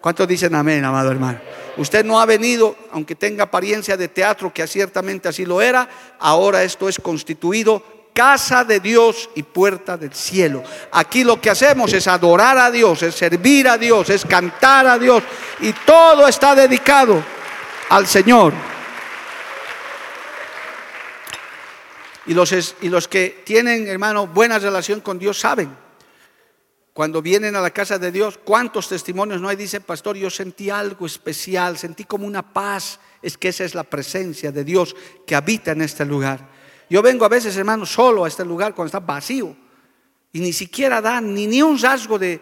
[0.00, 1.38] ¿Cuántos dicen amén, amado hermano?
[1.76, 6.62] Usted no ha venido, aunque tenga apariencia de teatro, que ciertamente así lo era, ahora
[6.62, 7.82] esto es constituido
[8.14, 10.62] casa de Dios y puerta del cielo.
[10.92, 14.98] Aquí lo que hacemos es adorar a Dios, es servir a Dios, es cantar a
[14.98, 15.22] Dios
[15.60, 17.22] y todo está dedicado
[17.90, 18.52] al Señor.
[22.26, 25.89] Y los, y los que tienen, hermano, buena relación con Dios saben
[27.00, 29.56] cuando vienen a la casa de Dios, ¿cuántos testimonios no hay?
[29.56, 33.00] Dice, pastor, yo sentí algo especial, sentí como una paz.
[33.22, 34.94] Es que esa es la presencia de Dios
[35.26, 36.50] que habita en este lugar.
[36.90, 39.56] Yo vengo a veces, hermano, solo a este lugar cuando está vacío.
[40.30, 42.38] Y ni siquiera da ni, ni un rasgo de,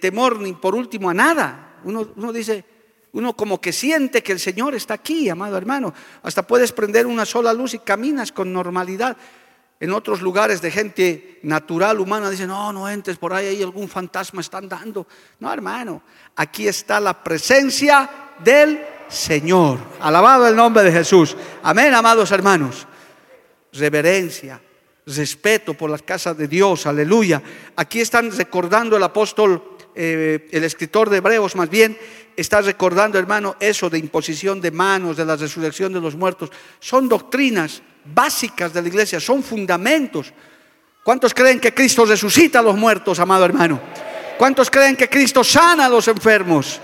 [0.00, 1.78] temor, ni por último a nada.
[1.84, 2.64] Uno, uno dice,
[3.12, 5.94] uno como que siente que el Señor está aquí, amado hermano.
[6.24, 9.16] Hasta puedes prender una sola luz y caminas con normalidad.
[9.82, 13.88] En otros lugares de gente natural, humana, dicen, no, no entres por ahí, hay algún
[13.88, 15.08] fantasma están dando.
[15.40, 16.04] No, hermano,
[16.36, 18.08] aquí está la presencia
[18.44, 19.80] del Señor.
[19.98, 21.36] Alabado el nombre de Jesús.
[21.64, 22.86] Amén, amados hermanos.
[23.72, 24.62] Reverencia,
[25.04, 27.42] respeto por las casas de Dios, aleluya.
[27.74, 31.98] Aquí están recordando el apóstol, eh, el escritor de Hebreos más bien,
[32.36, 36.50] está recordando, hermano, eso de imposición de manos, de la resurrección de los muertos.
[36.78, 40.32] Son doctrinas básicas de la iglesia, son fundamentos.
[41.02, 43.80] ¿Cuántos creen que Cristo resucita a los muertos, amado hermano?
[44.38, 46.80] ¿Cuántos creen que Cristo sana a los enfermos?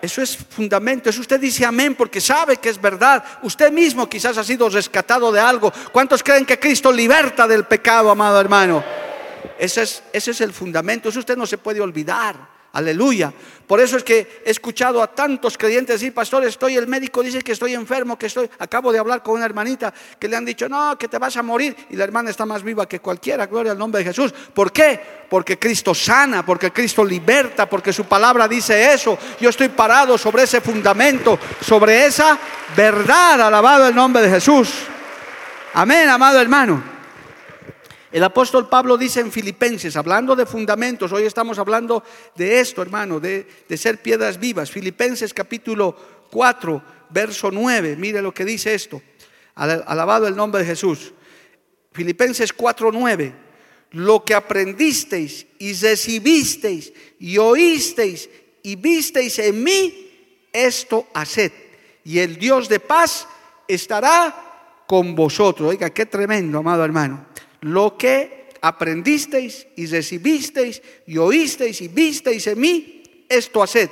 [0.00, 1.08] Eso es fundamento.
[1.08, 3.22] Eso usted dice amén porque sabe que es verdad.
[3.42, 5.72] Usted mismo quizás ha sido rescatado de algo.
[5.92, 8.82] ¿Cuántos creen que Cristo liberta del pecado, amado hermano?
[9.58, 11.08] Ese es, ese es el fundamento.
[11.08, 12.51] Eso usted no se puede olvidar.
[12.72, 13.32] Aleluya.
[13.66, 17.40] Por eso es que he escuchado a tantos creyentes decir, pastor, estoy, el médico dice
[17.42, 20.68] que estoy enfermo, que estoy, acabo de hablar con una hermanita que le han dicho,
[20.68, 21.74] no, que te vas a morir.
[21.90, 24.32] Y la hermana está más viva que cualquiera, gloria al nombre de Jesús.
[24.32, 25.00] ¿Por qué?
[25.28, 29.18] Porque Cristo sana, porque Cristo liberta, porque su palabra dice eso.
[29.40, 32.38] Yo estoy parado sobre ese fundamento, sobre esa
[32.76, 34.70] verdad, alabado el nombre de Jesús.
[35.74, 36.91] Amén, amado hermano.
[38.12, 42.04] El apóstol Pablo dice en Filipenses, hablando de fundamentos, hoy estamos hablando
[42.36, 44.70] de esto, hermano, de, ser piedras vivas.
[44.70, 45.96] Filipenses capítulo
[46.30, 49.00] 4, verso 9, mire lo que dice esto.
[49.54, 51.14] Alabado el nombre de Jesús.
[51.92, 53.34] Filipenses 4, 9.
[53.92, 58.28] Lo que aprendisteis y recibisteis y oísteis
[58.62, 61.52] y visteis en mí, esto haced.
[62.04, 63.26] Y el Dios de paz
[63.66, 65.70] estará con vosotros.
[65.70, 67.31] Oiga, qué tremendo, amado hermano.
[67.62, 73.90] Lo que aprendisteis y recibisteis y oísteis y visteis en mí, esto haced.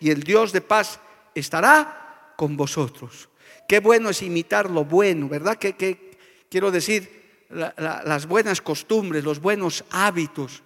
[0.00, 1.00] Y el Dios de paz
[1.34, 3.28] estará con vosotros.
[3.68, 5.56] Qué bueno es imitar lo bueno, ¿verdad?
[5.56, 6.16] Que,
[6.48, 10.62] quiero decir, las buenas costumbres, los buenos hábitos.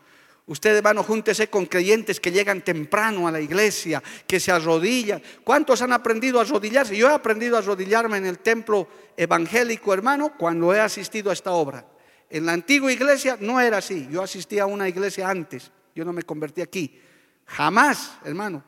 [0.46, 5.20] Usted, hermano, júntese con creyentes que llegan temprano a la iglesia, que se arrodillan.
[5.44, 6.96] ¿Cuántos han aprendido a arrodillarse?
[6.96, 11.50] Yo he aprendido a arrodillarme en el templo evangélico, hermano, cuando he asistido a esta
[11.50, 11.84] obra.
[12.28, 14.08] En la antigua iglesia no era así.
[14.10, 15.70] Yo asistía a una iglesia antes.
[15.94, 17.00] Yo no me convertí aquí.
[17.46, 18.62] Jamás, hermano.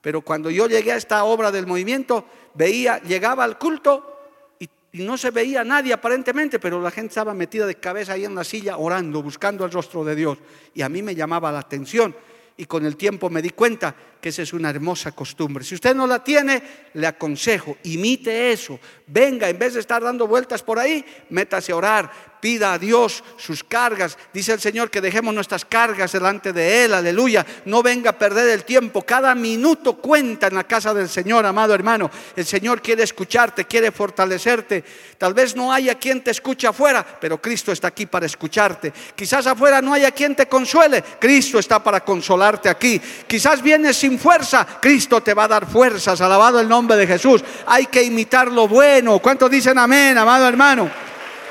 [0.00, 4.20] Pero cuando yo llegué a esta obra del movimiento, veía, llegaba al culto
[4.58, 4.68] y,
[5.02, 8.44] no se veía nadie aparentemente, pero la gente estaba metida de cabeza ahí en la
[8.44, 10.38] silla orando, buscando el rostro de Dios.
[10.74, 12.14] Y a mí me llamaba la atención
[12.56, 15.64] y con el tiempo me di cuenta que esa es una hermosa costumbre.
[15.64, 16.62] Si usted no la tiene,
[16.94, 18.78] le aconsejo, imite eso.
[19.06, 23.24] Venga, en vez de estar dando vueltas por ahí, métase a orar, pida a Dios
[23.38, 24.18] sus cargas.
[24.30, 27.46] Dice el Señor que dejemos nuestras cargas delante de Él, aleluya.
[27.64, 29.00] No venga a perder el tiempo.
[29.00, 32.10] Cada minuto cuenta en la casa del Señor, amado hermano.
[32.36, 34.84] El Señor quiere escucharte, quiere fortalecerte.
[35.16, 38.92] Tal vez no haya quien te escuche afuera, pero Cristo está aquí para escucharte.
[39.16, 43.00] Quizás afuera no haya quien te consuele, Cristo está para consolarte aquí.
[43.26, 46.20] Quizás vienes sin fuerza, Cristo te va a dar fuerzas.
[46.20, 47.42] Alabado el nombre de Jesús.
[47.64, 49.18] Hay que imitar lo bueno.
[49.20, 51.03] ¿Cuántos dicen amén, amado hermano?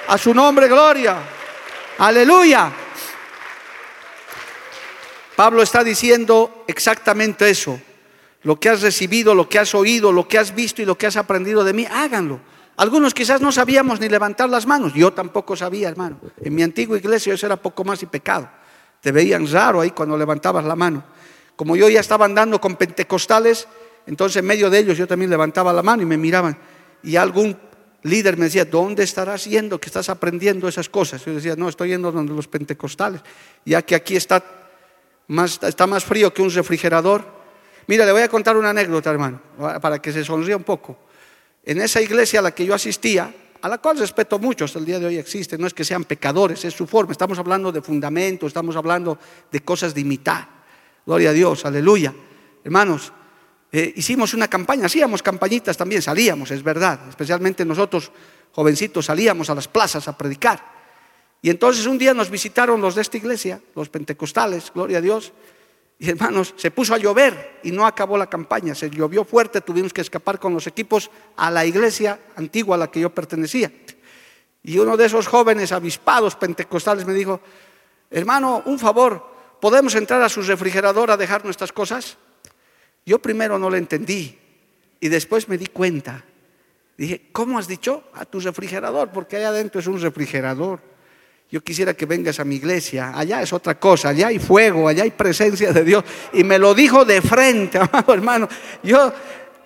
[0.07, 1.17] A su nombre, gloria.
[1.97, 2.71] Aleluya.
[5.35, 7.79] Pablo está diciendo exactamente eso.
[8.43, 11.07] Lo que has recibido, lo que has oído, lo que has visto y lo que
[11.07, 12.39] has aprendido de mí, háganlo.
[12.75, 14.93] Algunos quizás no sabíamos ni levantar las manos.
[14.93, 16.19] Yo tampoco sabía, hermano.
[16.41, 18.49] En mi antigua iglesia eso era poco más y pecado.
[18.99, 21.03] Te veían raro ahí cuando levantabas la mano.
[21.55, 23.67] Como yo ya estaba andando con pentecostales,
[24.05, 26.57] entonces en medio de ellos yo también levantaba la mano y me miraban.
[27.03, 27.57] Y algún
[28.03, 31.23] líder me decía, ¿dónde estarás yendo que estás aprendiendo esas cosas?
[31.25, 33.21] Yo decía, no, estoy yendo donde los pentecostales,
[33.65, 34.43] ya que aquí está
[35.27, 37.25] más, está más frío que un refrigerador.
[37.87, 39.41] Mira, le voy a contar una anécdota, hermano,
[39.81, 40.97] para que se sonría un poco.
[41.63, 44.85] En esa iglesia a la que yo asistía, a la cual respeto mucho, hasta el
[44.85, 47.81] día de hoy existe, no es que sean pecadores, es su forma, estamos hablando de
[47.81, 49.17] fundamentos, estamos hablando
[49.49, 50.49] de cosas de imitar.
[51.05, 52.13] Gloria a Dios, aleluya.
[52.63, 53.13] Hermanos,
[53.75, 58.11] eh, hicimos una campaña, hacíamos campañitas también, salíamos, es verdad, especialmente nosotros
[58.51, 60.63] jovencitos salíamos a las plazas a predicar.
[61.41, 65.33] Y entonces un día nos visitaron los de esta iglesia, los pentecostales, gloria a Dios,
[65.97, 69.91] y hermanos, se puso a llover y no acabó la campaña, se llovió fuerte, tuvimos
[69.91, 73.71] que escapar con los equipos a la iglesia antigua a la que yo pertenecía.
[74.61, 77.41] Y uno de esos jóvenes avispados pentecostales me dijo,
[78.11, 82.17] hermano, un favor, ¿podemos entrar a su refrigerador a dejar nuestras cosas?
[83.05, 84.37] Yo primero no lo entendí
[84.99, 86.23] y después me di cuenta.
[86.97, 88.03] Dije, ¿cómo has dicho?
[88.13, 90.79] A tu refrigerador, porque allá adentro es un refrigerador.
[91.51, 93.11] Yo quisiera que vengas a mi iglesia.
[93.13, 96.03] Allá es otra cosa, allá hay fuego, allá hay presencia de Dios.
[96.33, 98.47] Y me lo dijo de frente, amado hermano.
[98.81, 99.13] Yo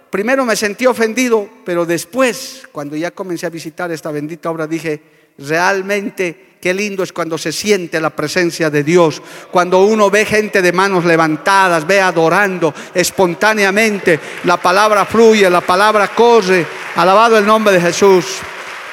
[0.09, 5.01] primero me sentí ofendido, pero después, cuando ya comencé a visitar esta bendita obra, dije,
[5.37, 9.21] realmente qué lindo es cuando se siente la presencia de Dios,
[9.51, 16.09] cuando uno ve gente de manos levantadas, ve adorando espontáneamente, la palabra fluye, la palabra
[16.09, 18.25] corre, alabado el nombre de Jesús.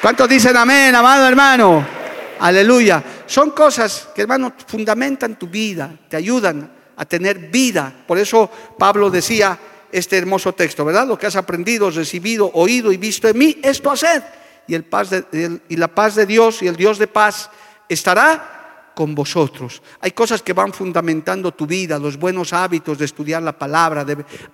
[0.01, 1.85] ¿Cuántos dicen amén, amado hermano?
[2.39, 3.03] Aleluya.
[3.25, 7.93] Son cosas que, hermano, fundamentan tu vida, te ayudan a tener vida.
[8.05, 9.57] Por eso Pablo decía
[9.91, 11.07] este hermoso texto, ¿verdad?
[11.07, 15.09] Lo que has aprendido, recibido, oído y visto en mí, esto hacer y, el paz
[15.69, 17.49] y la paz de Dios y el Dios de paz
[17.87, 19.83] estará con vosotros.
[19.99, 24.05] Hay cosas que van fundamentando tu vida, los buenos hábitos de estudiar la palabra.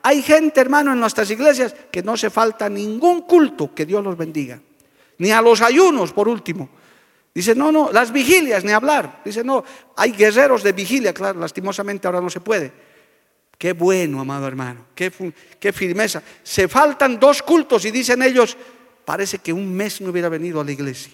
[0.02, 4.18] Hay gente, hermano, en nuestras iglesias que no se falta ningún culto, que Dios los
[4.18, 4.60] bendiga.
[5.20, 6.70] Ni a los ayunos, por último.
[7.34, 9.22] Dice, no, no, las vigilias, ni hablar.
[9.24, 9.64] Dice, no,
[9.96, 12.74] hay guerreros de vigilia, claro, lastimosamente ahora no se puede.
[13.58, 15.12] Qué bueno, amado hermano, qué,
[15.60, 16.24] qué firmeza.
[16.42, 18.58] Se faltan dos cultos y dicen ellos,
[19.12, 21.12] parece que un mes no hubiera venido a la iglesia.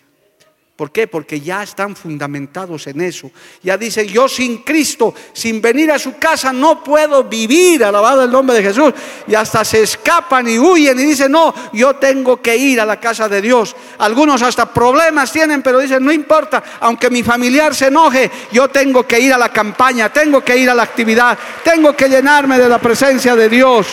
[0.75, 1.07] ¿Por qué?
[1.07, 3.31] Porque ya están fundamentados en eso.
[3.63, 8.29] Ya dicen, yo sin Cristo, sin venir a su casa, no puedo vivir, alabado el
[8.29, 8.93] nombre de Jesús.
[9.27, 13.00] Y hasta se escapan y huyen y dicen, no, yo tengo que ir a la
[13.00, 13.75] casa de Dios.
[13.98, 19.08] Algunos hasta problemas tienen, pero dicen, no importa, aunque mi familiar se enoje, yo tengo
[19.08, 22.69] que ir a la campaña, tengo que ir a la actividad, tengo que llenarme de
[22.69, 23.87] la presencia de Dios.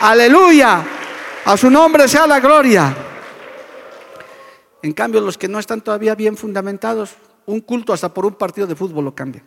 [0.00, 0.82] Aleluya.
[1.44, 3.11] A su nombre sea la gloria.
[4.82, 7.14] En cambio, los que no están todavía bien fundamentados,
[7.46, 9.44] un culto hasta por un partido de fútbol lo cambian.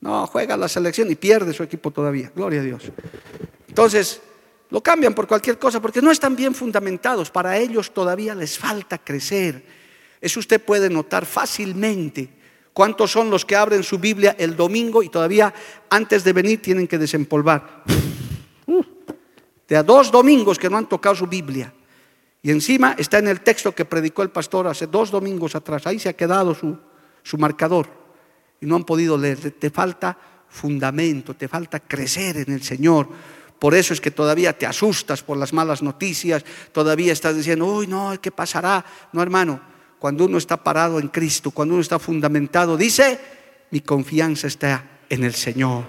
[0.00, 2.30] No, juega la selección y pierde su equipo todavía.
[2.34, 2.84] Gloria a Dios.
[3.66, 4.20] Entonces,
[4.70, 7.30] lo cambian por cualquier cosa porque no están bien fundamentados.
[7.30, 9.64] Para ellos todavía les falta crecer.
[10.20, 12.36] Eso usted puede notar fácilmente.
[12.72, 15.52] ¿Cuántos son los que abren su Biblia el domingo y todavía
[15.90, 17.82] antes de venir tienen que desempolvar?
[19.66, 21.72] De a dos domingos que no han tocado su Biblia.
[22.48, 25.86] Y encima está en el texto que predicó el pastor hace dos domingos atrás.
[25.86, 26.78] Ahí se ha quedado su,
[27.22, 27.86] su marcador.
[28.58, 29.50] Y no han podido leer.
[29.50, 30.16] Te falta
[30.48, 33.06] fundamento, te falta crecer en el Señor.
[33.58, 36.42] Por eso es que todavía te asustas por las malas noticias,
[36.72, 38.82] todavía estás diciendo, uy, no, ¿qué pasará?
[39.12, 39.60] No, hermano,
[39.98, 43.20] cuando uno está parado en Cristo, cuando uno está fundamentado, dice,
[43.72, 45.84] mi confianza está en el Señor.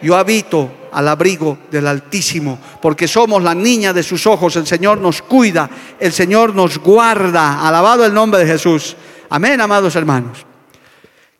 [0.00, 4.56] Yo habito al abrigo del Altísimo, porque somos la niña de sus ojos.
[4.56, 5.68] El Señor nos cuida,
[5.98, 7.66] el Señor nos guarda.
[7.66, 8.96] Alabado el nombre de Jesús.
[9.30, 10.46] Amén, amados hermanos.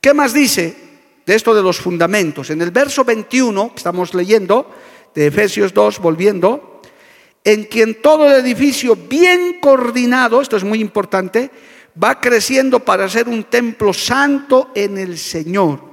[0.00, 0.76] ¿Qué más dice
[1.24, 2.50] de esto de los fundamentos?
[2.50, 4.70] En el verso 21 que estamos leyendo
[5.14, 6.82] de Efesios 2, volviendo,
[7.44, 11.50] en quien todo el edificio bien coordinado, esto es muy importante,
[12.02, 15.87] va creciendo para ser un templo santo en el Señor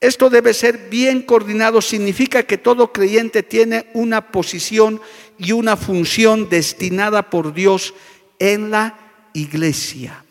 [0.00, 5.00] esto debe ser bien coordinado, significa que todo creyente tiene una posición
[5.38, 7.94] y una función destinada por Dios
[8.38, 8.98] en la
[9.32, 10.24] iglesia.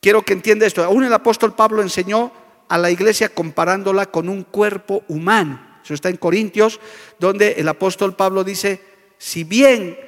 [0.00, 0.84] Quiero que entienda esto.
[0.84, 2.32] Aún el apóstol Pablo enseñó
[2.68, 5.80] a la iglesia comparándola con un cuerpo humano.
[5.82, 6.80] Eso está en Corintios,
[7.18, 8.80] donde el apóstol Pablo dice,
[9.18, 9.98] si bien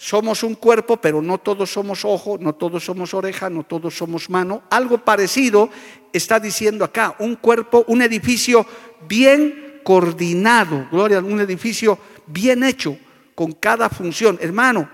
[0.00, 4.30] somos un cuerpo, pero no todos somos ojo, no todos somos oreja, no todos somos
[4.30, 4.62] mano.
[4.70, 5.68] Algo parecido
[6.10, 8.64] está diciendo acá, un cuerpo, un edificio
[9.06, 12.96] bien coordinado, gloria, un edificio bien hecho,
[13.34, 14.38] con cada función.
[14.40, 14.88] Hermano,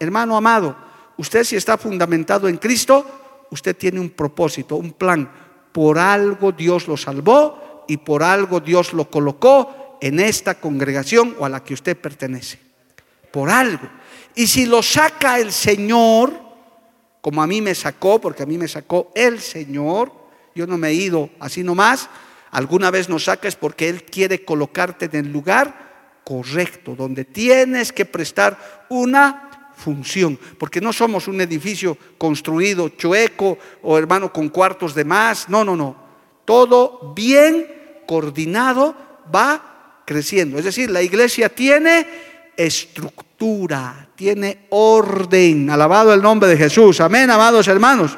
[0.00, 0.76] hermano amado,
[1.18, 5.30] usted si está fundamentado en Cristo, usted tiene un propósito, un plan.
[5.70, 11.46] Por algo Dios lo salvó y por algo Dios lo colocó en esta congregación o
[11.46, 12.71] a la que usted pertenece.
[13.32, 13.88] Por algo.
[14.34, 16.32] Y si lo saca el Señor,
[17.20, 20.12] como a mí me sacó, porque a mí me sacó el Señor,
[20.54, 22.08] yo no me he ido así nomás,
[22.50, 28.04] alguna vez nos saca porque Él quiere colocarte en el lugar correcto, donde tienes que
[28.04, 35.04] prestar una función, porque no somos un edificio construido chueco o hermano con cuartos de
[35.04, 35.96] más, no, no, no,
[36.44, 37.66] todo bien
[38.06, 38.94] coordinado
[39.34, 42.06] va creciendo, es decir, la iglesia tiene
[42.56, 45.70] estructura, tiene orden.
[45.70, 47.00] Alabado el nombre de Jesús.
[47.00, 48.16] Amén, amados hermanos.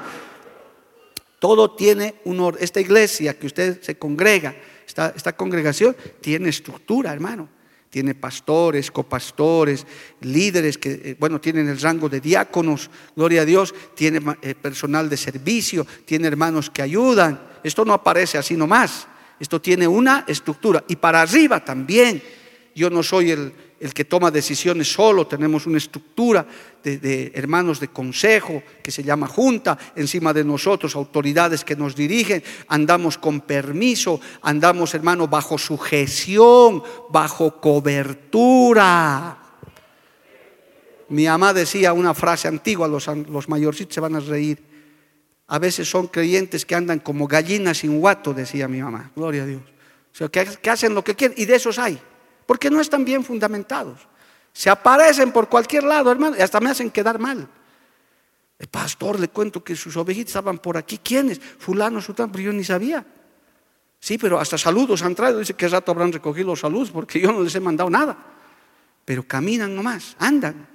[1.39, 2.63] Todo tiene un orden.
[2.63, 4.55] Esta iglesia que usted se congrega,
[4.87, 7.49] esta, esta congregación, tiene estructura, hermano.
[7.91, 9.87] Tiene pastores, copastores,
[10.23, 15.09] líderes que, eh, bueno, tienen el rango de diáconos, gloria a Dios, tiene eh, personal
[15.09, 17.41] de servicio, tiene hermanos que ayudan.
[17.63, 19.07] Esto no aparece así nomás.
[19.39, 20.83] Esto tiene una estructura.
[20.89, 22.21] Y para arriba también.
[22.75, 26.47] Yo no soy el, el que toma decisiones solo, tenemos una estructura
[26.83, 32.43] de, hermanos de consejo que se llama junta, encima de nosotros autoridades que nos dirigen,
[32.69, 39.39] andamos con permiso, andamos hermano bajo sujeción, bajo cobertura.
[41.09, 44.63] Mi mamá decía una frase antigua, los, los mayorcitos se van a reír.
[45.47, 49.11] A veces son creyentes que andan como gallinas sin guato, decía mi mamá.
[49.15, 49.63] Gloria a Dios.
[50.21, 52.01] O que hacen lo que quieren y de esos hay
[52.47, 54.01] porque no están bien fundamentados.
[54.53, 57.49] Se aparecen por cualquier lado, hermano, y hasta me hacen quedar mal.
[58.59, 60.99] El pastor le cuento que sus ovejitas estaban por aquí.
[60.99, 61.41] ¿Quiénes?
[61.41, 63.05] Fulano, sultán, pero yo ni sabía.
[63.99, 65.39] Sí, pero hasta saludos han traído.
[65.39, 68.17] Dice que rato habrán recogido los saludos porque yo no les he mandado nada.
[69.05, 70.69] Pero caminan nomás, andan.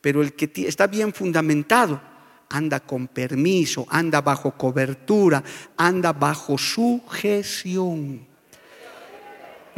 [0.00, 2.00] Pero el que está bien fundamentado,
[2.48, 5.42] anda con permiso, anda bajo cobertura,
[5.76, 8.27] anda bajo sujeción.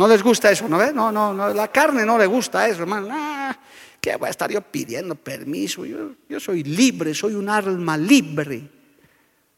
[0.00, 0.94] No les gusta eso, ¿no ves?
[0.94, 3.08] No, no, no, la carne no le gusta eso, hermano.
[3.10, 3.54] Ah,
[4.00, 5.84] ¿Qué voy a estar yo pidiendo permiso?
[5.84, 8.62] Yo, soy libre, soy un alma libre.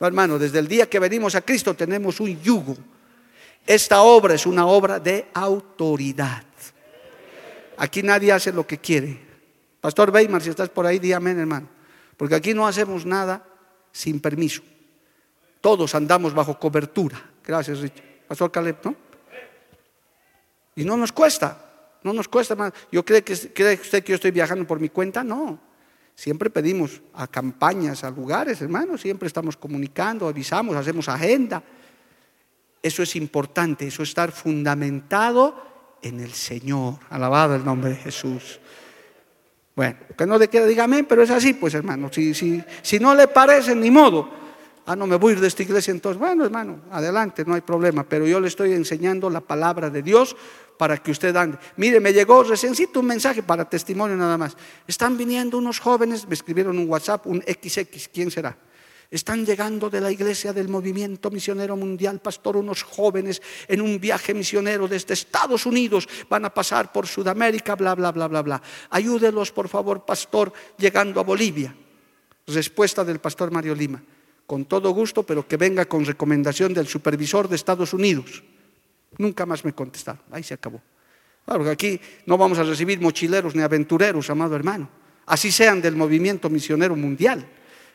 [0.00, 2.76] No, hermano, desde el día que venimos a Cristo tenemos un yugo.
[3.64, 6.42] Esta obra es una obra de autoridad.
[7.76, 9.20] Aquí nadie hace lo que quiere.
[9.80, 11.68] Pastor Weimar, si estás por ahí, di hermano.
[12.16, 13.46] Porque aquí no hacemos nada
[13.92, 14.60] sin permiso.
[15.60, 17.30] Todos andamos bajo cobertura.
[17.46, 18.02] Gracias, Richard.
[18.26, 19.11] Pastor Caleb, ¿no?
[20.74, 21.58] Y no nos cuesta,
[22.02, 22.72] no nos cuesta más.
[22.90, 25.22] ¿Yo creo que, cree usted que yo estoy viajando por mi cuenta?
[25.22, 25.58] No.
[26.14, 31.62] Siempre pedimos a campañas, a lugares, hermanos, siempre estamos comunicando, avisamos, hacemos agenda.
[32.82, 36.96] Eso es importante, eso es estar fundamentado en el Señor.
[37.10, 38.60] Alabado el nombre de Jesús.
[39.74, 42.10] Bueno, que no le queda, dígame, pero es así, pues hermano.
[42.12, 44.28] Si, si, si no le parece, ni modo.
[44.84, 46.18] Ah, no me voy a ir de esta iglesia entonces.
[46.18, 48.02] Bueno, hermano, adelante, no hay problema.
[48.04, 50.36] Pero yo le estoy enseñando la palabra de Dios
[50.76, 51.58] para que usted ande.
[51.76, 54.56] Mire, me llegó reciencito un mensaje para testimonio nada más.
[54.86, 58.56] Están viniendo unos jóvenes, me escribieron un WhatsApp, un XX, ¿quién será?
[59.12, 64.32] Están llegando de la iglesia del movimiento misionero mundial, pastor, unos jóvenes en un viaje
[64.32, 68.62] misionero desde Estados Unidos, van a pasar por Sudamérica, bla, bla, bla, bla, bla.
[68.88, 71.76] Ayúdelos, por favor, pastor, llegando a Bolivia.
[72.46, 74.02] Respuesta del pastor Mario Lima.
[74.46, 78.42] Con todo gusto, pero que venga con recomendación del supervisor de Estados Unidos.
[79.18, 80.22] Nunca más me contestaron.
[80.30, 80.80] Ahí se acabó.
[81.44, 84.88] Claro que aquí no vamos a recibir mochileros ni aventureros, amado hermano.
[85.26, 87.46] Así sean del movimiento misionero mundial.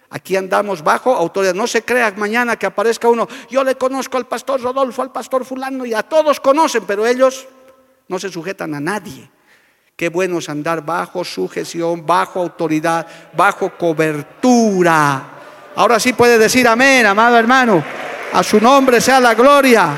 [0.10, 1.54] Aquí andamos bajo autoridad.
[1.54, 3.28] No se crea mañana que aparezca uno.
[3.50, 7.48] Yo le conozco al pastor Rodolfo, al pastor fulano y a todos conocen, pero ellos
[8.08, 9.30] no se sujetan a nadie.
[9.96, 15.32] Qué bueno es andar bajo sujeción, bajo autoridad, bajo cobertura.
[15.76, 17.84] Ahora sí puede decir amén, amado hermano.
[18.32, 19.98] A su nombre sea la gloria.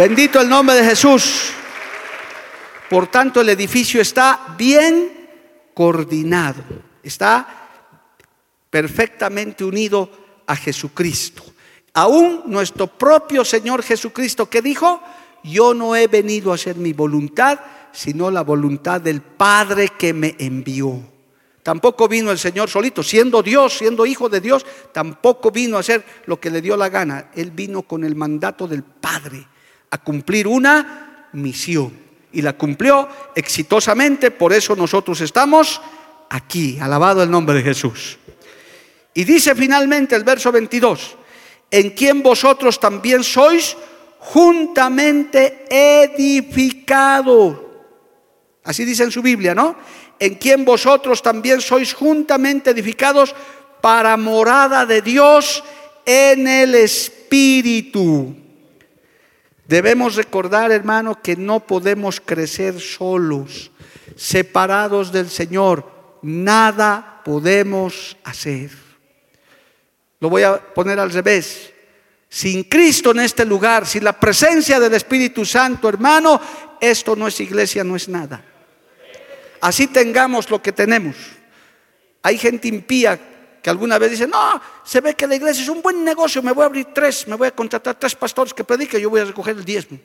[0.00, 1.50] Bendito el nombre de Jesús.
[2.88, 5.28] Por tanto, el edificio está bien
[5.74, 6.62] coordinado.
[7.02, 7.68] Está
[8.70, 10.10] perfectamente unido
[10.46, 11.42] a Jesucristo.
[11.92, 15.02] Aún nuestro propio Señor Jesucristo que dijo,
[15.44, 17.60] yo no he venido a hacer mi voluntad,
[17.92, 20.98] sino la voluntad del Padre que me envió.
[21.62, 26.02] Tampoco vino el Señor solito, siendo Dios, siendo hijo de Dios, tampoco vino a hacer
[26.24, 27.30] lo que le dio la gana.
[27.34, 29.46] Él vino con el mandato del Padre
[29.90, 31.92] a cumplir una misión.
[32.32, 35.80] Y la cumplió exitosamente, por eso nosotros estamos
[36.28, 36.78] aquí.
[36.80, 38.18] Alabado el nombre de Jesús.
[39.14, 41.16] Y dice finalmente el verso 22,
[41.70, 43.76] en quien vosotros también sois
[44.20, 47.68] juntamente edificado.
[48.62, 49.74] Así dice en su Biblia, ¿no?
[50.18, 53.34] En quien vosotros también sois juntamente edificados
[53.80, 55.64] para morada de Dios
[56.04, 58.36] en el Espíritu.
[59.70, 63.70] Debemos recordar, hermano, que no podemos crecer solos,
[64.16, 66.18] separados del Señor.
[66.22, 68.72] Nada podemos hacer.
[70.18, 71.72] Lo voy a poner al revés.
[72.28, 76.40] Sin Cristo en este lugar, sin la presencia del Espíritu Santo, hermano,
[76.80, 78.44] esto no es iglesia, no es nada.
[79.60, 81.14] Así tengamos lo que tenemos.
[82.24, 83.20] Hay gente impía
[83.62, 86.52] que alguna vez dice, no, se ve que la iglesia es un buen negocio, me
[86.52, 89.24] voy a abrir tres, me voy a contratar tres pastores que prediquen, yo voy a
[89.24, 89.98] recoger el diezmo.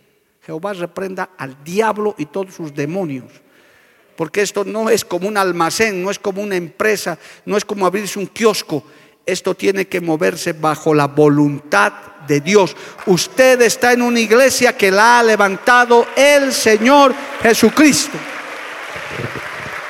[0.45, 3.32] Jehová reprenda al diablo y todos sus demonios.
[4.16, 7.86] Porque esto no es como un almacén, no es como una empresa, no es como
[7.86, 8.84] abrirse un kiosco
[9.26, 11.93] esto tiene que moverse bajo la voluntad
[12.28, 12.76] de Dios.
[13.08, 18.18] Usted está en una iglesia que la ha levantado el Señor Jesucristo.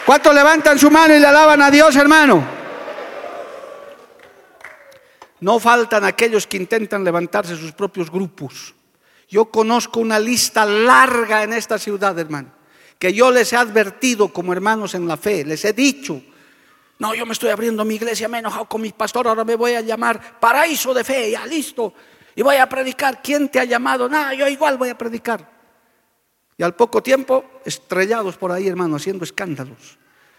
[0.06, 2.55] ¿Cuántos levantan su mano y le alaban a Dios, hermano?
[5.42, 8.74] No faltan aquellos que intentan levantarse sus propios grupos.
[9.28, 12.52] Yo conozco una lista larga en esta ciudad, hermano,
[13.00, 16.22] que yo les he advertido como hermanos en la fe, les he dicho,
[17.00, 19.56] no, yo me estoy abriendo mi iglesia, me he enojado con mi pastor, ahora me
[19.56, 21.94] voy a llamar paraíso de fe, ya listo.
[22.36, 23.22] Y voy a predicar.
[23.22, 24.08] ¿Quién te ha llamado?
[24.08, 25.50] Nada, yo igual voy a predicar.
[26.58, 29.98] Y al poco tiempo, estrellados por ahí, hermano, haciendo escándalos.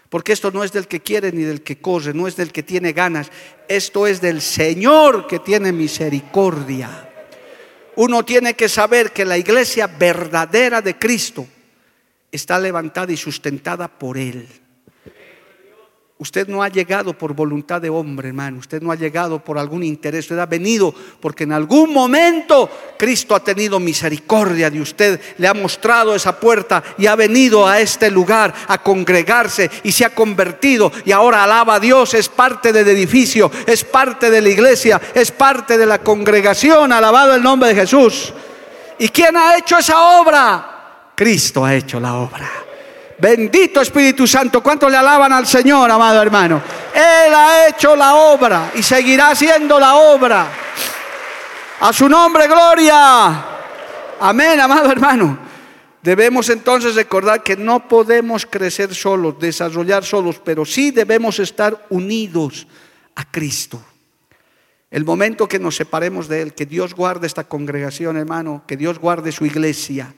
[0.09, 2.63] Porque esto no es del que quiere ni del que corre, no es del que
[2.63, 3.29] tiene ganas.
[3.67, 7.09] Esto es del Señor que tiene misericordia.
[7.95, 11.47] Uno tiene que saber que la iglesia verdadera de Cristo
[12.31, 14.47] está levantada y sustentada por Él.
[16.19, 18.57] Usted no ha llegado por voluntad de hombre, hermano.
[18.57, 20.25] Usted no ha llegado por algún interés.
[20.25, 25.21] Usted ha venido porque en algún momento Cristo ha tenido misericordia de usted.
[25.37, 30.05] Le ha mostrado esa puerta y ha venido a este lugar a congregarse y se
[30.05, 30.91] ha convertido.
[31.05, 32.15] Y ahora alaba a Dios.
[32.15, 36.93] Es parte del edificio, es parte de la iglesia, es parte de la congregación.
[36.93, 38.33] Alabado el nombre de Jesús.
[38.97, 41.11] ¿Y quién ha hecho esa obra?
[41.13, 42.66] Cristo ha hecho la obra.
[43.19, 44.61] Bendito Espíritu Santo.
[44.61, 46.61] ¿Cuánto le alaban al Señor, amado hermano?
[46.93, 50.47] Él ha hecho la obra y seguirá haciendo la obra.
[51.79, 53.45] A su nombre, gloria.
[54.19, 55.39] Amén, amado hermano.
[56.01, 62.67] Debemos entonces recordar que no podemos crecer solos, desarrollar solos, pero sí debemos estar unidos
[63.15, 63.83] a Cristo.
[64.89, 68.99] El momento que nos separemos de Él, que Dios guarde esta congregación, hermano, que Dios
[68.99, 70.13] guarde su iglesia.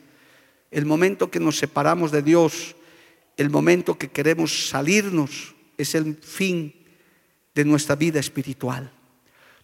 [0.70, 2.76] El momento que nos separamos de Dios,
[3.40, 6.74] el momento que queremos salirnos es el fin
[7.56, 8.92] de nuestra vida espiritual.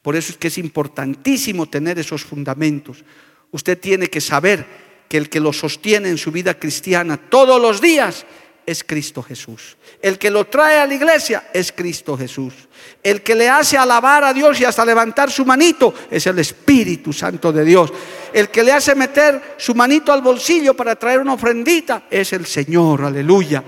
[0.01, 3.03] Por eso es que es importantísimo tener esos fundamentos.
[3.51, 4.65] Usted tiene que saber
[5.09, 8.25] que el que lo sostiene en su vida cristiana todos los días
[8.65, 9.77] es Cristo Jesús.
[10.01, 12.53] El que lo trae a la iglesia es Cristo Jesús.
[13.01, 17.13] El que le hace alabar a Dios y hasta levantar su manito es el Espíritu
[17.13, 17.91] Santo de Dios.
[18.33, 22.45] El que le hace meter su manito al bolsillo para traer una ofrendita es el
[22.45, 23.63] Señor, aleluya.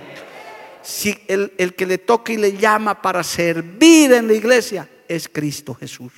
[0.82, 5.28] Si el, el que le toca y le llama para servir en la iglesia es
[5.28, 6.14] Cristo Jesús.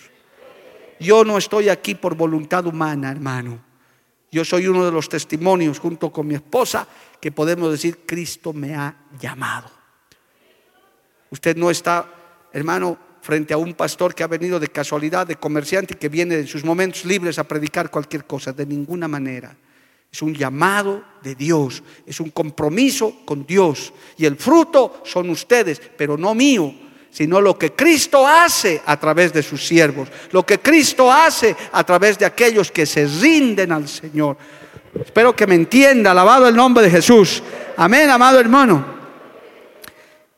[0.99, 3.68] Yo no estoy aquí por voluntad humana, hermano.
[4.31, 6.87] Yo soy uno de los testimonios junto con mi esposa
[7.19, 9.69] que podemos decir, Cristo me ha llamado.
[11.31, 12.07] Usted no está,
[12.53, 16.47] hermano, frente a un pastor que ha venido de casualidad, de comerciante, que viene en
[16.47, 19.55] sus momentos libres a predicar cualquier cosa, de ninguna manera.
[20.11, 23.93] Es un llamado de Dios, es un compromiso con Dios.
[24.17, 26.73] Y el fruto son ustedes, pero no mío,
[27.11, 31.83] sino lo que Cristo hace a través de sus siervos, lo que Cristo hace a
[31.83, 34.37] través de aquellos que se rinden al Señor.
[34.93, 37.43] Espero que me entienda, alabado el nombre de Jesús.
[37.77, 38.99] Amén, amado hermano.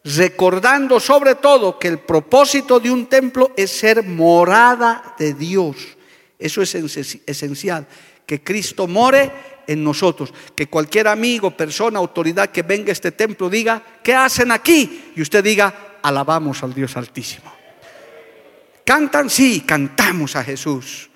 [0.04, 5.76] Recordando sobre todo que el propósito de un templo es ser morada de Dios.
[6.40, 7.86] Eso es esencial,
[8.26, 9.32] que Cristo more
[9.68, 10.34] en nosotros.
[10.56, 15.12] Que cualquier amigo, persona, autoridad que venga a este templo diga, ¿qué hacen aquí?
[15.16, 17.52] Y usted diga, alabamos al Dios Altísimo.
[18.86, 19.30] ¿Cantan?
[19.30, 21.12] Sí, cantamos a Jesús.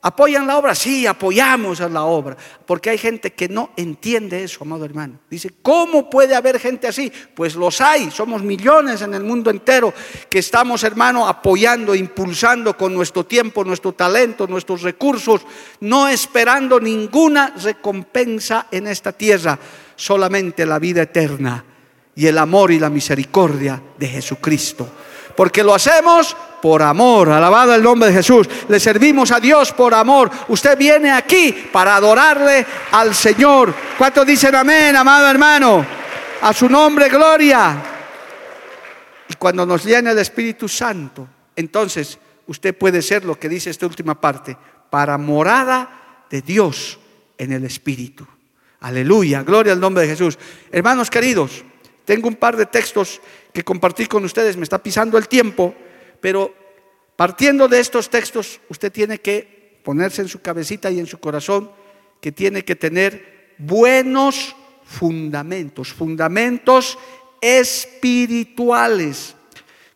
[0.00, 0.76] ¿Apoyan la obra?
[0.76, 2.36] Sí, apoyamos a la obra.
[2.64, 5.18] Porque hay gente que no entiende eso, amado hermano.
[5.28, 7.12] Dice, ¿cómo puede haber gente así?
[7.34, 9.92] Pues los hay, somos millones en el mundo entero
[10.30, 15.42] que estamos, hermano, apoyando, impulsando con nuestro tiempo, nuestro talento, nuestros recursos,
[15.80, 19.58] no esperando ninguna recompensa en esta tierra,
[19.96, 21.64] solamente la vida eterna
[22.18, 24.90] y el amor y la misericordia de Jesucristo.
[25.36, 28.48] Porque lo hacemos por amor, alabado el nombre de Jesús.
[28.68, 30.28] Le servimos a Dios por amor.
[30.48, 33.72] Usted viene aquí para adorarle al Señor.
[33.96, 35.86] ¿Cuántos dicen amén, amado hermano?
[36.42, 37.80] A su nombre, gloria.
[39.28, 43.86] Y cuando nos llena el Espíritu Santo, entonces usted puede ser lo que dice esta
[43.86, 44.56] última parte,
[44.90, 46.98] para morada de Dios
[47.38, 48.26] en el Espíritu.
[48.80, 50.36] Aleluya, gloria al nombre de Jesús.
[50.72, 51.64] Hermanos queridos,
[52.08, 53.20] tengo un par de textos
[53.52, 55.74] que compartir con ustedes, me está pisando el tiempo,
[56.22, 56.54] pero
[57.16, 61.70] partiendo de estos textos, usted tiene que ponerse en su cabecita y en su corazón
[62.22, 66.98] que tiene que tener buenos fundamentos, fundamentos
[67.42, 69.36] espirituales,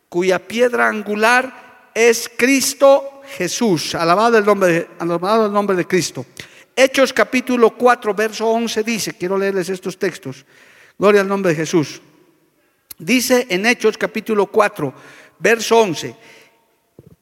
[0.07, 3.95] cuya piedra angular es Cristo Jesús.
[3.95, 6.27] Alabado el nombre de, alabado el nombre de Cristo.
[6.75, 10.45] Hechos capítulo 4, verso 11 dice, quiero leerles estos textos.
[10.97, 12.01] Gloria al nombre de Jesús.
[12.97, 14.93] Dice en Hechos capítulo 4,
[15.39, 16.15] verso 11,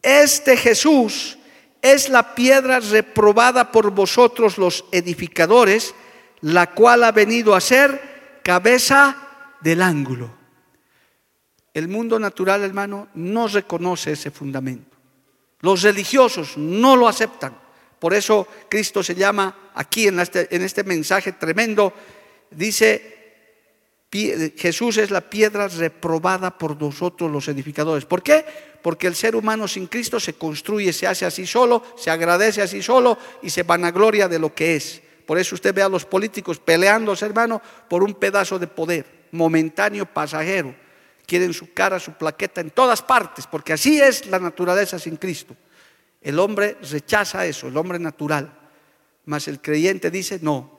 [0.02, 1.38] este Jesús
[1.82, 5.96] es la piedra reprobada por vosotros los edificadores,
[6.42, 9.16] la cual ha venido a ser cabeza
[9.62, 10.32] del ángulo.
[11.74, 14.98] El mundo natural, hermano, no reconoce ese fundamento.
[15.62, 17.56] Los religiosos no lo aceptan.
[18.00, 21.94] Por eso Cristo se llama aquí en este, en este mensaje tremendo,
[22.50, 23.21] dice,
[24.12, 28.04] Jesús es la piedra reprobada por nosotros los edificadores.
[28.04, 28.46] ¿Por qué?
[28.82, 32.82] Porque el ser humano sin Cristo se construye, se hace así solo, se agradece así
[32.82, 35.02] solo y se vanagloria de lo que es.
[35.26, 40.06] Por eso usted ve a los políticos peleándose, hermano, por un pedazo de poder momentáneo,
[40.06, 40.76] pasajero.
[41.26, 45.56] Quieren su cara, su plaqueta en todas partes, porque así es la naturaleza sin Cristo.
[46.22, 48.52] El hombre rechaza eso, el hombre natural.
[49.24, 50.70] Mas el creyente dice, no,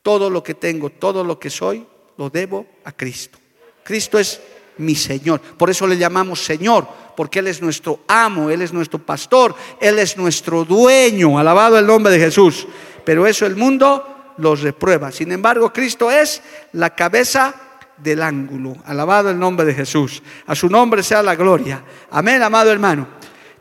[0.00, 1.86] todo lo que tengo, todo lo que soy,
[2.16, 3.38] lo debo a Cristo.
[3.82, 4.40] Cristo es
[4.78, 5.40] mi Señor.
[5.40, 6.86] Por eso le llamamos Señor,
[7.16, 11.38] porque Él es nuestro amo, Él es nuestro pastor, Él es nuestro dueño.
[11.38, 12.66] Alabado el nombre de Jesús.
[13.04, 15.12] Pero eso el mundo los reprueba.
[15.12, 16.42] Sin embargo, Cristo es
[16.72, 17.54] la cabeza
[17.96, 18.76] del ángulo.
[18.86, 20.22] Alabado el nombre de Jesús.
[20.46, 21.84] A su nombre sea la gloria.
[22.10, 23.06] Amén, amado hermano.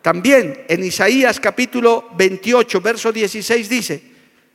[0.02, 4.13] También en Isaías capítulo 28, verso 16 dice,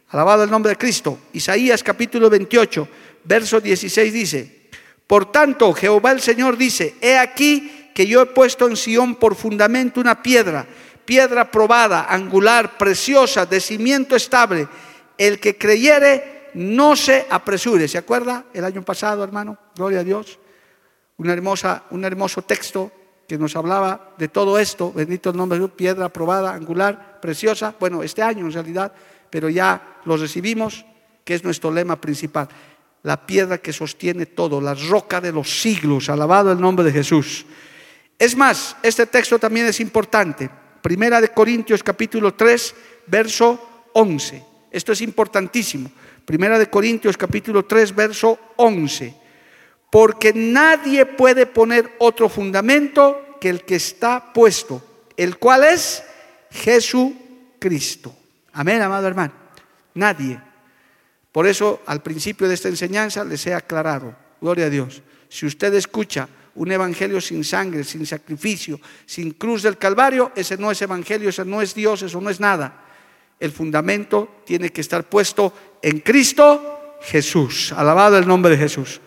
[0.08, 2.88] alabado el nombre de Cristo, Isaías capítulo 28,
[3.24, 4.68] verso 16 dice,
[5.06, 9.34] por tanto Jehová el Señor dice, he aquí que yo he puesto en Sión por
[9.34, 10.66] fundamento una piedra,
[11.04, 14.68] piedra probada, angular, preciosa, de cimiento estable.
[15.16, 17.88] El que creyere no se apresure.
[17.88, 19.56] ¿Se acuerda el año pasado, hermano?
[19.74, 20.38] Gloria a Dios.
[21.16, 21.30] Un
[22.04, 22.92] hermoso texto
[23.26, 24.92] que nos hablaba de todo esto.
[24.92, 27.74] Bendito el nombre de Dios, piedra probada, angular, preciosa.
[27.80, 28.92] Bueno, este año en realidad,
[29.30, 30.84] pero ya lo recibimos,
[31.24, 32.48] que es nuestro lema principal
[33.02, 37.46] la piedra que sostiene todo, la roca de los siglos, alabado el nombre de Jesús.
[38.18, 40.50] Es más, este texto también es importante.
[40.82, 42.74] Primera de Corintios capítulo 3,
[43.06, 44.44] verso 11.
[44.70, 45.90] Esto es importantísimo.
[46.24, 49.28] Primera de Corintios capítulo 3, verso 11.
[49.90, 54.82] porque nadie puede poner otro fundamento que el que está puesto,
[55.16, 56.04] el cual es
[56.50, 58.14] Jesucristo.
[58.58, 59.32] Amén, amado hermano.
[59.94, 60.40] Nadie.
[61.30, 65.72] Por eso al principio de esta enseñanza les he aclarado, gloria a Dios, si usted
[65.74, 71.28] escucha un evangelio sin sangre, sin sacrificio, sin cruz del Calvario, ese no es evangelio,
[71.28, 72.84] ese no es Dios, eso no es nada.
[73.38, 77.72] El fundamento tiene que estar puesto en Cristo Jesús.
[77.72, 79.00] Alabado el nombre de Jesús.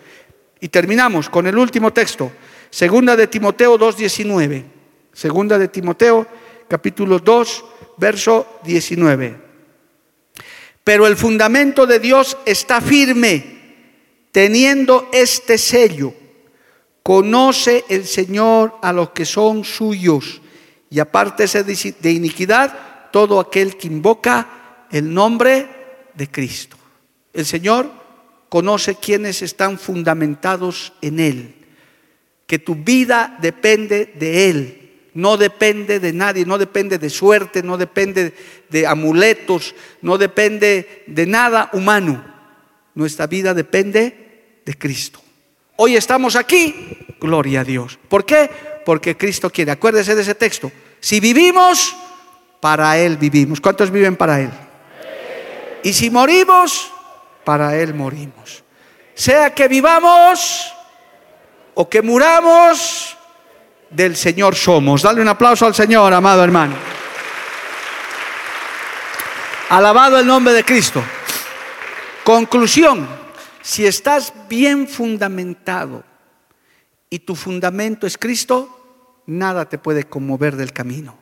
[0.60, 2.32] Y terminamos con el último texto,
[2.70, 4.64] segunda de Timoteo 2:19.
[5.12, 6.26] Segunda de Timoteo
[6.68, 7.64] capítulo 2,
[7.96, 9.36] verso 19.
[10.84, 13.60] Pero el fundamento de Dios está firme,
[14.32, 16.14] teniendo este sello
[17.02, 20.40] Conoce el Señor a los que son suyos
[20.88, 25.68] y apártese de iniquidad todo aquel que invoca el nombre
[26.14, 26.76] de Cristo.
[27.32, 27.90] El Señor
[28.48, 31.54] conoce quienes están fundamentados en Él,
[32.46, 34.81] que tu vida depende de Él,
[35.14, 38.34] no depende de nadie, no depende de suerte, no depende
[38.68, 42.24] de amuletos, no depende de nada humano.
[42.94, 45.20] Nuestra vida depende de Cristo.
[45.76, 47.98] Hoy estamos aquí, gloria a Dios.
[48.08, 48.50] ¿Por qué?
[48.84, 49.72] Porque Cristo quiere.
[49.72, 50.70] Acuérdese de ese texto.
[51.00, 51.94] Si vivimos,
[52.62, 53.60] para Él vivimos.
[53.60, 54.50] ¿Cuántos viven para Él?
[55.82, 56.92] Y si morimos,
[57.42, 58.62] para Él morimos.
[59.14, 60.72] Sea que vivamos
[61.74, 63.18] o que muramos,
[63.92, 65.02] del Señor somos.
[65.02, 66.74] Dale un aplauso al Señor, amado hermano.
[69.68, 71.02] Alabado el nombre de Cristo.
[72.24, 73.22] Conclusión
[73.62, 76.04] si estás bien fundamentado
[77.08, 81.16] y tu fundamento es Cristo, nada te puede conmover del camino.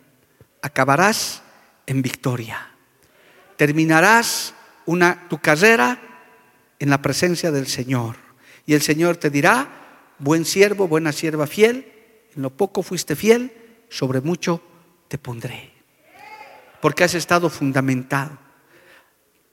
[0.62, 1.43] Acabarás
[1.87, 2.71] en victoria.
[3.57, 4.55] Terminarás
[4.87, 6.01] una, tu carrera
[6.79, 8.16] en la presencia del Señor.
[8.64, 9.68] Y el Señor te dirá,
[10.18, 11.89] buen siervo, buena sierva fiel,
[12.35, 13.53] en lo poco fuiste fiel,
[13.89, 14.62] sobre mucho
[15.09, 15.72] te pondré.
[16.81, 18.39] Porque has estado fundamentado.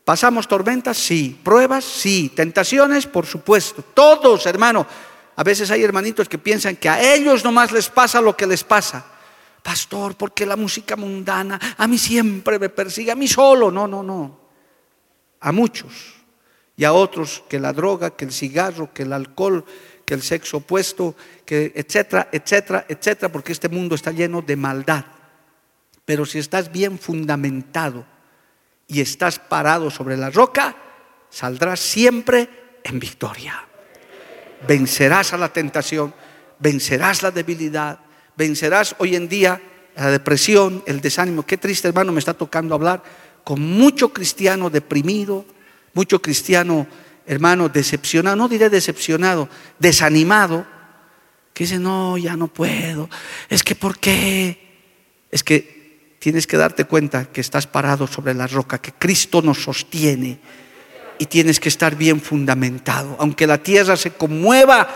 [0.05, 0.97] ¿Pasamos tormentas?
[0.97, 1.37] Sí.
[1.43, 1.83] ¿Pruebas?
[1.83, 2.31] Sí.
[2.33, 3.05] ¿Tentaciones?
[3.05, 3.83] Por supuesto.
[3.93, 4.87] Todos, hermano.
[5.35, 8.63] A veces hay hermanitos que piensan que a ellos nomás les pasa lo que les
[8.63, 9.05] pasa.
[9.61, 13.69] Pastor, porque la música mundana a mí siempre me persigue, a mí solo.
[13.69, 14.39] No, no, no.
[15.41, 16.15] A muchos.
[16.77, 19.65] Y a otros que la droga, que el cigarro, que el alcohol,
[20.07, 25.03] que el sexo opuesto, que etcétera, etcétera, etcétera, porque este mundo está lleno de maldad.
[26.05, 28.05] Pero si estás bien fundamentado,
[28.87, 30.75] y estás parado sobre la roca,
[31.29, 32.49] saldrás siempre
[32.83, 33.67] en victoria.
[34.67, 36.13] Vencerás a la tentación,
[36.59, 37.99] vencerás la debilidad,
[38.35, 39.61] vencerás hoy en día
[39.95, 41.45] la depresión, el desánimo.
[41.45, 43.03] Qué triste hermano me está tocando hablar
[43.43, 45.45] con mucho cristiano deprimido,
[45.93, 46.87] mucho cristiano
[47.27, 50.65] hermano decepcionado, no diré decepcionado, desanimado,
[51.53, 53.09] que dice, no, ya no puedo,
[53.49, 54.65] es que ¿por qué?
[55.29, 59.61] Es que tienes que darte cuenta que estás parado sobre la roca, que Cristo nos
[59.61, 60.39] sostiene
[61.19, 63.15] y tienes que estar bien fundamentado.
[63.19, 64.87] Aunque la tierra se conmueva,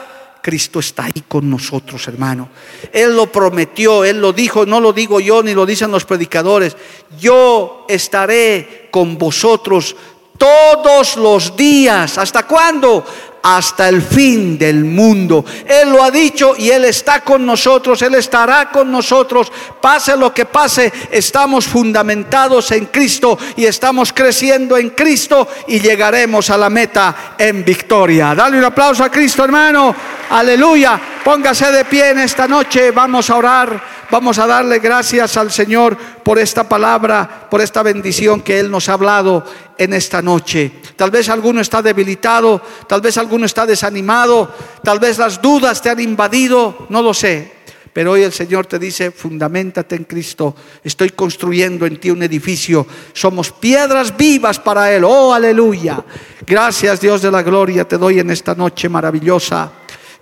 [0.42, 2.50] Cristo está ahí con nosotros, hermano.
[2.92, 6.76] Él lo prometió, Él lo dijo, no lo digo yo ni lo dicen los predicadores.
[7.20, 9.96] Yo estaré con vosotros
[10.42, 12.18] todos los días.
[12.18, 13.06] ¿Hasta cuándo?
[13.44, 15.44] hasta el fin del mundo.
[15.66, 19.52] Él lo ha dicho y Él está con nosotros, Él estará con nosotros.
[19.82, 26.50] Pase lo que pase, estamos fundamentados en Cristo y estamos creciendo en Cristo y llegaremos
[26.50, 28.36] a la meta en victoria.
[28.36, 29.96] Dale un aplauso a Cristo, hermano.
[30.30, 31.00] Aleluya.
[31.24, 32.92] Póngase de pie en esta noche.
[32.92, 34.02] Vamos a orar.
[34.10, 38.90] Vamos a darle gracias al Señor por esta palabra, por esta bendición que Él nos
[38.90, 39.46] ha hablado
[39.82, 40.72] en esta noche.
[40.96, 44.54] Tal vez alguno está debilitado, tal vez alguno está desanimado,
[44.84, 47.62] tal vez las dudas te han invadido, no lo sé.
[47.92, 52.86] Pero hoy el Señor te dice, fundamentate en Cristo, estoy construyendo en ti un edificio,
[53.12, 56.06] somos piedras vivas para Él, oh aleluya.
[56.46, 59.72] Gracias Dios de la gloria te doy en esta noche maravillosa.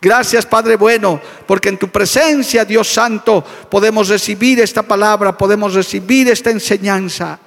[0.02, 6.30] Gracias Padre bueno, porque en tu presencia, Dios Santo, podemos recibir esta palabra, podemos recibir
[6.30, 7.40] esta enseñanza.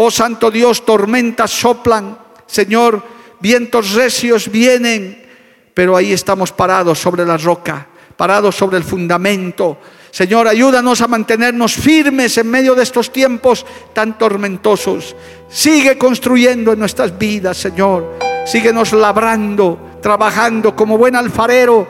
[0.00, 3.02] Oh Santo Dios, tormentas soplan, Señor,
[3.40, 5.26] vientos recios vienen,
[5.74, 9.76] pero ahí estamos parados sobre la roca, parados sobre el fundamento.
[10.12, 15.16] Señor, ayúdanos a mantenernos firmes en medio de estos tiempos tan tormentosos.
[15.48, 18.20] Sigue construyendo en nuestras vidas, Señor.
[18.46, 21.88] Síguenos labrando trabajando como buen alfarero.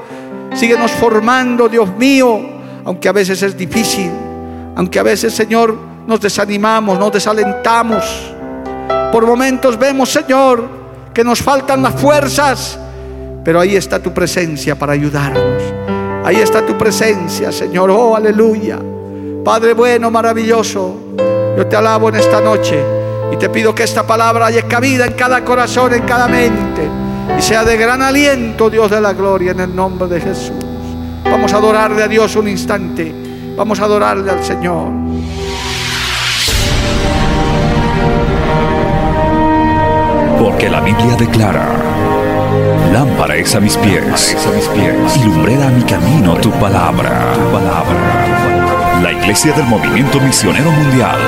[0.54, 2.40] Síguenos formando, Dios mío,
[2.86, 4.11] aunque a veces es difícil,
[4.76, 8.32] aunque a veces, Señor, nos desanimamos, nos desalentamos.
[9.12, 10.66] Por momentos vemos, Señor,
[11.12, 12.78] que nos faltan las fuerzas,
[13.44, 15.62] pero ahí está tu presencia para ayudarnos.
[16.24, 17.90] Ahí está tu presencia, Señor.
[17.90, 18.78] Oh, aleluya.
[19.44, 20.96] Padre bueno, maravilloso,
[21.59, 22.82] yo te alabo en esta noche
[23.30, 26.88] y te pido que esta palabra haya cabida en cada corazón, en cada mente
[27.38, 30.56] y sea de gran aliento, Dios de la gloria, en el nombre de Jesús.
[31.24, 33.14] Vamos a adorarle a Dios un instante.
[33.54, 35.07] Vamos a adorarle al Señor.
[40.49, 41.68] Porque la Biblia declara,
[42.90, 47.53] lámpara es a mis pies, a mis pies, lumbrera a mi camino tu palabra, tu
[47.53, 49.03] palabra.
[49.03, 51.18] La Iglesia del Movimiento Misionero Mundial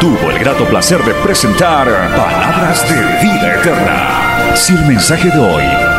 [0.00, 1.86] tuvo el grato placer de presentar
[2.16, 4.56] Palabras de Vida Eterna.
[4.56, 5.64] Si el mensaje de hoy